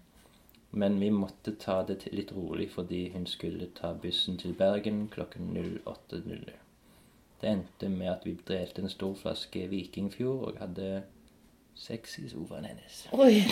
[0.71, 5.49] men vi måtte ta det litt rolig fordi hun skulle ta bussen til Bergen klokken
[5.85, 6.49] 08.00.
[7.41, 11.01] Det endte med at vi delte en stor flaske Vikingfjord og hadde
[11.75, 13.07] sex i sofaen hennes.
[13.11, 13.41] Oj,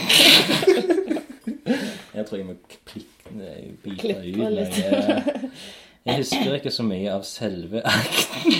[2.15, 2.53] Jeg tror jeg må
[2.85, 3.29] klikke
[3.83, 4.49] bite Klippe ut noe.
[4.49, 4.77] litt.
[6.05, 8.53] Jeg husker ikke så mye av selve akten.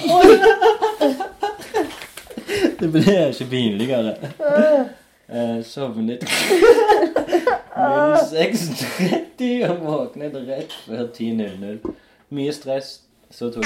[2.79, 4.13] Det ble ikke pinligere.
[5.29, 6.23] Eh, sovnet
[7.79, 11.93] 06.30 og våknet rett før 10.00.
[12.35, 12.89] Mye stress.
[13.31, 13.65] Så tok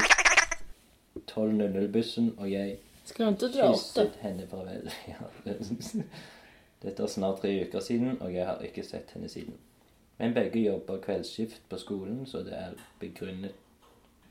[1.30, 2.76] 12.00-bussen, og jeg
[3.08, 3.78] ska du inte dra åtta?
[3.78, 4.90] kysset henne farvel.
[5.08, 6.04] Ja, det-
[6.84, 9.54] Dette er snart tre uker siden, og jeg har ikke sett henne siden.
[10.18, 13.54] Men begge jobber kveldsskift på skolen, så det er begrunnet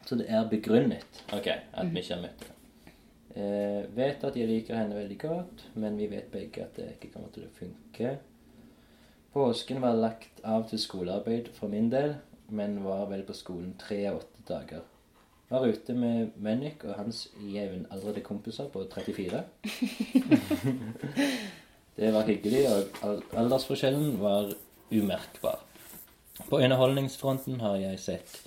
[0.05, 2.59] Så det er begrunnet ok, at vi ikke har møtt henne.
[3.35, 7.13] Eh, vet at jeg liker henne veldig godt, men vi vet begge at det ikke
[7.15, 8.17] kommer til å funke.
[9.33, 12.13] Påsken var lagt av til skolearbeid for min del,
[12.53, 14.81] men var vel på skolen tre av åtte dager.
[15.49, 19.41] Var ute med Mønnik og hans jevnaldrende kompiser på 34.
[21.97, 24.53] det var hyggelig, og al- aldersforskjellen var
[24.93, 25.59] umerkbar.
[26.49, 28.39] På underholdningsfronten har jeg sett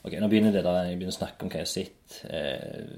[0.00, 2.24] Ok, nå begynner det der, jeg begynner å snakke om hva jeg har sett.
[2.32, 2.88] Eh,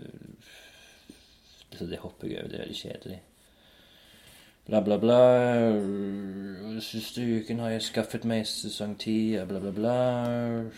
[1.91, 3.17] det hopper jeg over, det er veldig kjedelig.
[4.67, 5.21] Bla, bla, bla.
[6.81, 10.71] Styrken har jag skaffat mig säsong 10, bla, bla, bla.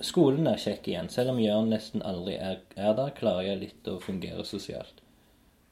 [0.00, 1.08] Skolan är kjekk igjen.
[1.08, 4.98] Selv om Jørn nesten aldri er, er der, klarer jeg litt å fungere sosialt.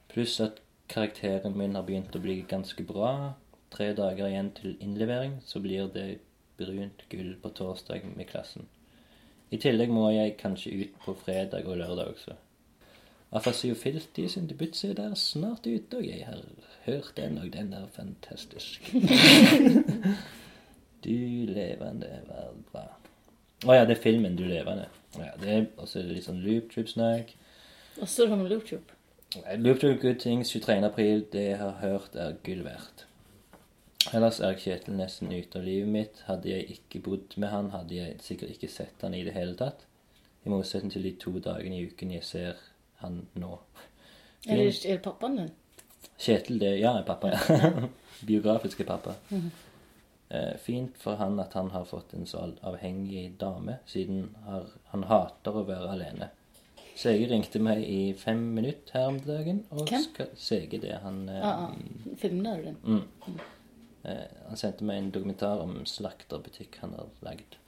[0.07, 3.35] Pluss at karakteren min har begynt å bli ganske bra.
[3.75, 6.21] Tre dager igjen til innlevering, så blir det
[6.55, 8.71] brunt gull på torsdag med klassen.
[9.51, 12.39] I tillegg må jeg kanskje ut på fredag og lørdag også.
[13.31, 16.43] Afasio Filti sin debut-CD er snart ute, og jeg har
[16.85, 18.93] hørt den, og den er fantastisk.
[21.03, 21.17] du
[21.51, 22.85] levende var bra.
[23.65, 24.85] Å ja, det er filmen Du levende.
[25.17, 27.33] Ja, det er også litt sånn loop trip-snakk.
[27.97, 28.69] Vad står det om Loop
[29.57, 30.85] Loop trip good things 23.
[30.85, 33.07] april, det jeg har hørt er gull verdt.
[34.15, 36.21] Ellers er Kjetil nesten ute av livet mitt.
[36.29, 39.57] Hadde jeg ikke bodd med han, hadde jeg sikkert ikke sett han i det hele
[39.59, 39.83] tatt.
[40.45, 42.61] I motsetning til de to dagene i uken jeg ser
[42.97, 43.59] han nå.
[44.47, 45.49] Är det, är det pappan nu?
[46.17, 47.31] Kjetil, det Ja, pappa.
[47.31, 47.71] ja.
[48.27, 49.13] Biografiske pappa.
[50.29, 55.03] Eh, fint for han at han har fått en så avhengig dame, siden har, han
[55.03, 56.29] hater å være alene.
[56.97, 59.59] Sege ringte meg i fem minutter her om dagen.
[59.69, 60.01] Og Hvem?
[60.07, 62.15] skal Sege det han eh, Ja, ja.
[62.17, 62.77] Filmade du den?
[62.83, 63.39] Mm.
[64.03, 67.59] Eh, han sendte meg en dokumentar om slakterbutikk han har lagd.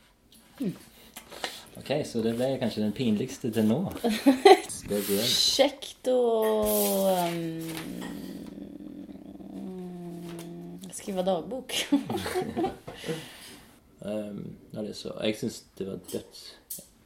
[1.76, 3.86] Okej, okay, så det blev kanske den pinligaste till nu.
[5.24, 6.66] Käckt och...
[7.28, 7.72] Um,
[10.92, 11.88] skriva dagbok.
[14.00, 15.14] um, ja, det är så.
[15.24, 16.56] Jag syns det var dött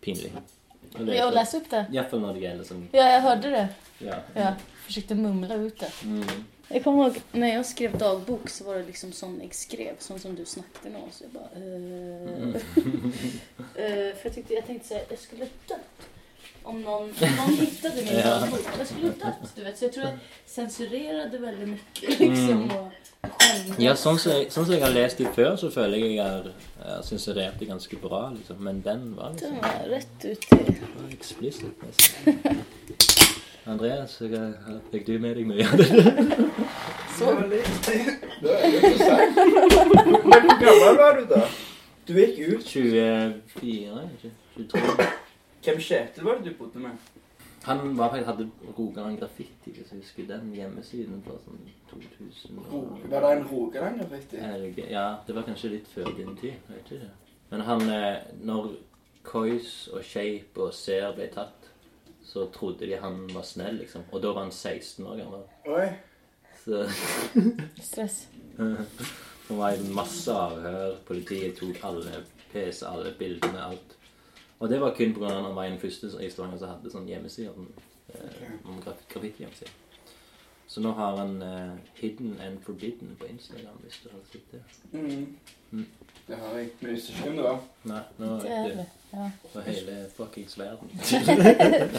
[0.01, 0.35] pinligt.
[0.97, 1.85] Jag läste upp det.
[1.91, 2.09] Jag
[2.65, 2.87] som...
[2.91, 3.67] Ja, jag hörde det.
[3.99, 4.15] Ja.
[4.33, 4.53] Jag
[4.85, 5.91] försökte mumla ut det.
[6.03, 6.25] Mm.
[6.73, 10.19] Jag kommer ihåg när jag skrev dagbok så var det liksom sån jag skrev, sån
[10.19, 10.99] som du snackade nu.
[11.11, 11.49] Så jag bara...
[11.55, 12.55] eh.
[13.75, 16.07] Eh, för jag, tyckte, jag tänkte säga jag skulle dött.
[16.63, 17.07] Om någon,
[17.37, 18.39] någon hittade min Ja.
[18.39, 18.59] dagbok.
[18.77, 19.77] Jag skulle dött, du vet.
[19.77, 22.71] Så jag tror jag censurerade väldigt mycket liksom.
[22.71, 22.91] Och
[23.41, 23.79] skämdes.
[23.79, 26.25] Ja, sånn som jeg, sånn som jeg har lest de før, så føler jeg jeg
[26.29, 26.47] har,
[26.85, 28.29] jeg sensurert det ganske bra.
[28.37, 28.63] liksom.
[28.63, 30.55] Men den var Den liksom var rätt ut i...
[30.99, 31.83] var explicit.
[31.83, 32.63] nesten.
[33.65, 34.53] Andreas, jag
[34.91, 35.65] fick du med dig med?
[37.19, 38.17] Så lite.
[38.41, 39.35] Det är intressant.
[40.25, 41.47] Men hur gammal var du då?
[42.05, 42.65] Du gick ut?
[42.65, 43.33] 24,
[44.55, 44.79] 23.
[45.63, 46.91] Hvem Kjetil var det du bodde med?
[47.61, 49.73] Han var, faktiskt, hade Rogaland Graffiti.
[49.73, 51.59] Så jag husker den hemsidan från sånn
[51.89, 52.57] 2000.
[52.57, 53.11] Och...
[53.11, 54.37] Var det en Rogaland Graffiti?
[54.91, 56.53] Ja, det var kanske lite före din tid.
[56.67, 57.09] vet du det?
[57.49, 58.71] Men han, eh, när
[59.21, 61.62] Kois och Shape och Ser blev tatt
[62.33, 64.01] så trodde de han var snäll liksom.
[64.09, 65.41] Och då var han 16 år gammal.
[65.65, 65.99] Oj.
[66.65, 66.89] Så...
[67.81, 68.27] Stress.
[69.47, 70.97] Det var en massa avhör.
[71.05, 72.11] polisen tog alla
[72.51, 73.97] PC, alla bilderna, allt.
[74.57, 76.67] Och det var kun på grund av att han var den första i Stavanger som
[76.67, 77.49] hade sån hemsida.
[77.49, 77.57] Eh,
[78.65, 78.81] om,
[79.25, 79.43] eh.
[80.67, 84.97] Så nu har han eh, hidden and forbidden på Instagram, visst du har sett det?
[84.97, 85.37] Mm.
[85.71, 85.85] mm.
[86.27, 86.75] Det har jag inte.
[86.79, 87.59] Men visste inte om det var.
[87.81, 89.02] Nej, nu vet du.
[89.13, 89.27] Ja.
[89.53, 90.89] for hele fuckings verden.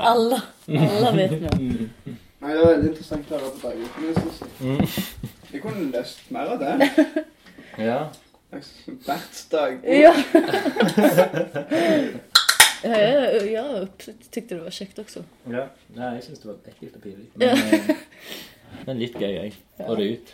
[0.00, 1.88] Alla, alla vet nu.
[2.40, 4.08] Nei, det var veldig interessant å høre på dagboken.
[4.08, 4.40] jeg synes
[5.52, 5.60] jeg.
[5.62, 7.24] Kunne lest mer av det.
[7.78, 8.00] Ja.
[9.06, 9.86] Berts dagbok.
[9.86, 10.14] Ja.
[12.82, 13.88] ja, jag, jag
[14.30, 15.22] tyckte det var käckt också.
[15.46, 15.68] ja.
[15.94, 17.30] Nei, jeg syns det var ekkelt og pinlig.
[17.38, 17.54] Ja.
[17.54, 17.96] Men, eh,
[18.86, 19.52] men litt gøy, jeg.
[19.78, 20.32] Få det ut.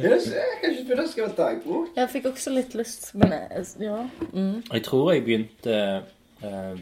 [0.00, 1.90] Ja, så jeg kan ikke begynne å skrive dagbok.
[1.96, 3.34] Jag fick också lite lust, men
[3.78, 3.98] ja.
[4.32, 4.62] Mm.
[4.72, 5.76] Jeg tror jeg begynte
[6.42, 6.72] eh,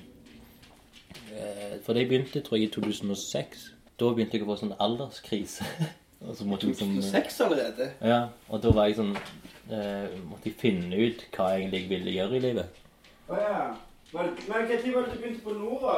[1.35, 3.67] eh, For det jeg begynte, tror jeg, i 2006.
[3.99, 5.67] Da begynte jeg å få sånn alderskrise.
[6.27, 7.91] og så måtte jeg liksom Seks allerede.
[8.01, 12.17] Ja, og da var jeg sånn eh, Måtte jeg finne ut hva jeg egentlig ville
[12.17, 12.83] gjøre i livet.
[13.29, 13.61] Å ja.
[14.09, 15.97] Var det, men tid var det du begynte på Nora?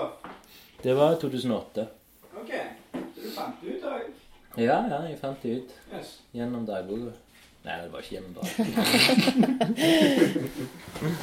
[0.82, 1.84] Det var 2008.
[2.40, 2.50] Ok.
[3.22, 3.98] Du fant det ut da?
[4.56, 6.18] Ja, ja, jeg fant det ut Yes.
[6.34, 7.12] gjennom dagboka.
[7.64, 8.82] Nei, det var ikke gjennom dagboka.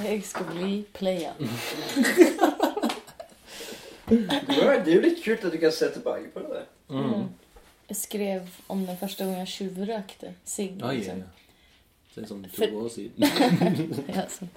[0.05, 1.33] Jag ska bli playa.
[4.07, 6.63] Det er jo litt kult at du kan se tilbake på det.
[6.89, 7.23] Mm.
[7.87, 10.71] Jag skrev om den första gången jag tjuvrökte cigg.
[10.83, 10.91] Oi, ja.
[10.91, 11.23] liksom.
[12.17, 13.13] Det er sånn to For- år siden.
[14.15, 14.47] Ja, så.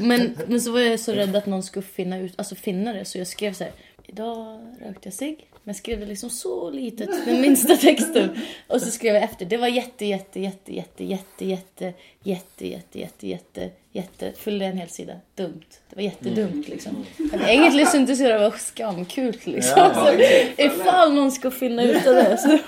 [0.00, 3.04] Men, men så var jag så rädd att någon skulle finna, ut, alltså finna det
[3.04, 3.72] så jag skrev så här.
[4.06, 5.50] Idag rökte jag cigg.
[5.52, 8.28] Men jag skrev det liksom så litet, den minsta texten.
[8.66, 9.46] Och så skrev jag efter.
[9.46, 14.32] Det var jätte, jätte, jätte, jätte, jätte, jätte, jätte, jätte, jätte, jätte, jätte.
[14.32, 15.14] Fyllde en hel sida.
[15.34, 15.64] Dumt.
[15.90, 17.04] Det var jättedumt liksom.
[17.16, 19.72] Men egentligen syntes jag det var skamkult liksom.
[19.76, 20.22] Ja, så,
[20.62, 22.58] ifall någon ska finna ut av det så.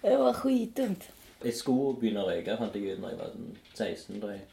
[0.00, 1.04] Det var skitdumt.
[1.44, 4.20] Jeg skulle begynne å røyke, fant jeg ut når jeg var sånn 16.
[4.20, 4.44] tror jeg.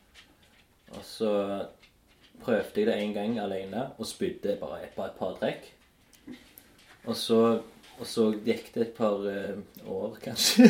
[0.93, 1.29] Og så
[2.43, 5.69] prøvde jeg det en gang alene og spydde bare et, bare et par trekk.
[7.03, 7.39] Og så,
[7.99, 10.69] og så gikk det et par eh, år, kanskje,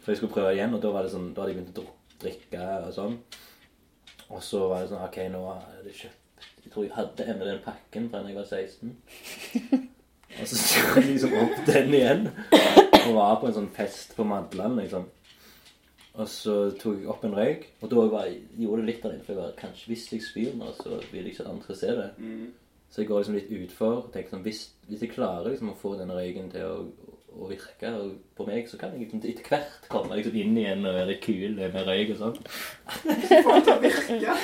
[0.00, 0.74] før jeg skulle prøve igjen.
[0.76, 1.88] Og da, var det sånn, da hadde jeg begynt å
[2.20, 3.20] drikke og sånn.
[4.30, 7.46] Og så var det sånn OK, nå jeg det kjøpt Jeg tror jeg hadde ennå
[7.48, 8.92] den pakken fra da jeg var 16.
[10.40, 12.28] Og så tok jeg liksom opp den igjen.
[13.00, 15.08] Og var på en sånn fest på Madland, liksom.
[16.12, 19.20] Och så tog jag upp en rök och då var jag, gjorde lite av det
[19.20, 22.10] för jag var kanske visst spelare så alltså, vi liksom intresserade.
[22.18, 22.52] Mm.
[22.90, 25.78] Så jag går liksom lite utför och tänkte som visst, visst jag klarar liksom att
[25.78, 26.78] få den röken till att,
[27.42, 30.86] att virka och på mig så kan jag liksom inte kvärt komma liksom in igen
[30.86, 32.48] och göra kul med rök och sånt.
[32.48, 34.36] Får virka?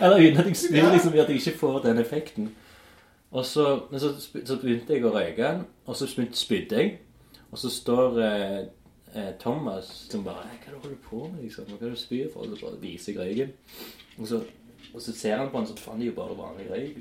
[0.04, 2.54] Eller utan liksom att jag spiller liksom att jag inte får den effekten.
[3.28, 4.12] Och så, men så,
[4.44, 6.92] så begynte jeg å røyke den, så begynte spydde jeg.
[7.50, 8.64] och så står eh,
[9.16, 11.64] eh, Thomas som «Hei, 'Hva er det du holder på med?' liksom?
[11.64, 13.50] Hva er det du spyr for?' Og så bare viser jeg røyken.
[14.18, 14.36] Og så,
[14.94, 16.96] og så ser han på han sånn 'Faen, det er jo bare vanlig røyk'.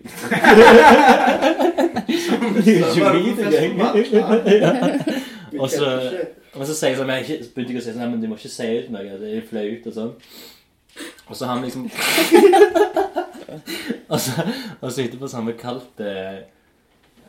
[2.55, 3.95] Det er ikke hvit engang.
[4.61, 4.71] Ja.
[5.59, 6.11] Og så,
[6.55, 8.21] men så sier jeg sånn, men jeg ikke, begynte jeg å si sånn, «Nei, men
[8.21, 10.13] du må ikke si ut noe, det er flaut og sånn.
[11.27, 11.83] Og så har han liksom
[14.11, 14.31] Og så,
[14.81, 16.17] og så etterpå så har vi kalt det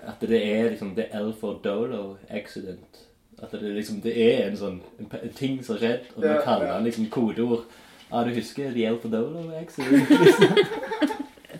[0.06, 3.05] at det er liksom The L for Dolo accident.
[3.42, 6.38] At det liksom det er en sånn en, en ting som skjedd, og vi Ja,
[6.44, 6.76] kaller ja.
[6.78, 7.64] den liksom kodeord.
[8.10, 10.08] Ja, du husker The L for Dolo accident?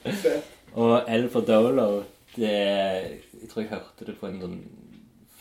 [0.07, 0.43] Liksom.
[0.75, 2.03] og L for Dolo,
[2.37, 2.53] det
[3.43, 4.57] Jeg tror jeg hørte det på en sånn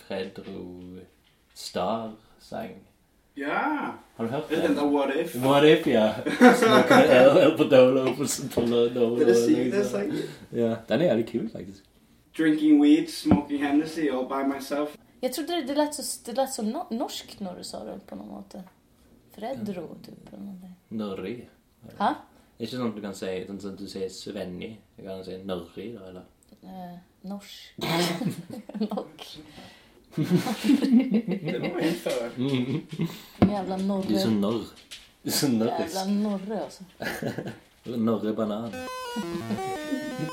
[0.05, 0.65] Fredro
[1.55, 2.75] Star-sang.
[3.37, 3.93] Ja.
[4.17, 4.67] Har du hørt Det er det?
[4.69, 5.35] den der What If.
[5.43, 6.13] What if, ja.
[6.55, 9.15] Smoker L, L for Dolo på, på Dolo.
[9.19, 9.91] Det er det syke det liksom.
[9.91, 10.17] sangen.
[10.55, 11.83] Ja, den er jævlig kul, faktisk.
[12.37, 14.95] Drinking weed, smoking Hennessy all by myself.
[15.25, 17.99] Jag trodde det, det lät så, det lät så no, norskt när du sa det
[18.05, 18.63] på något måte.
[19.31, 20.27] Fredro, typ.
[20.33, 20.75] Eller någonting.
[20.87, 21.47] Nørri.
[21.97, 22.11] Ha?
[22.59, 24.69] Ikke sånn at du kan si sånn som du sier Svenni.
[24.95, 26.25] Du kan si Nørri, da, eller?
[26.61, 26.93] Eh,
[27.25, 27.73] norsk.
[28.85, 29.39] Norsk.
[30.15, 32.29] Det må vi innføre.
[33.49, 34.19] Jävla Du norre.
[34.21, 34.63] så norr.
[35.25, 36.21] Du er så Jävla norris.
[36.21, 36.83] norre alltså.
[38.09, 38.71] Norre banan.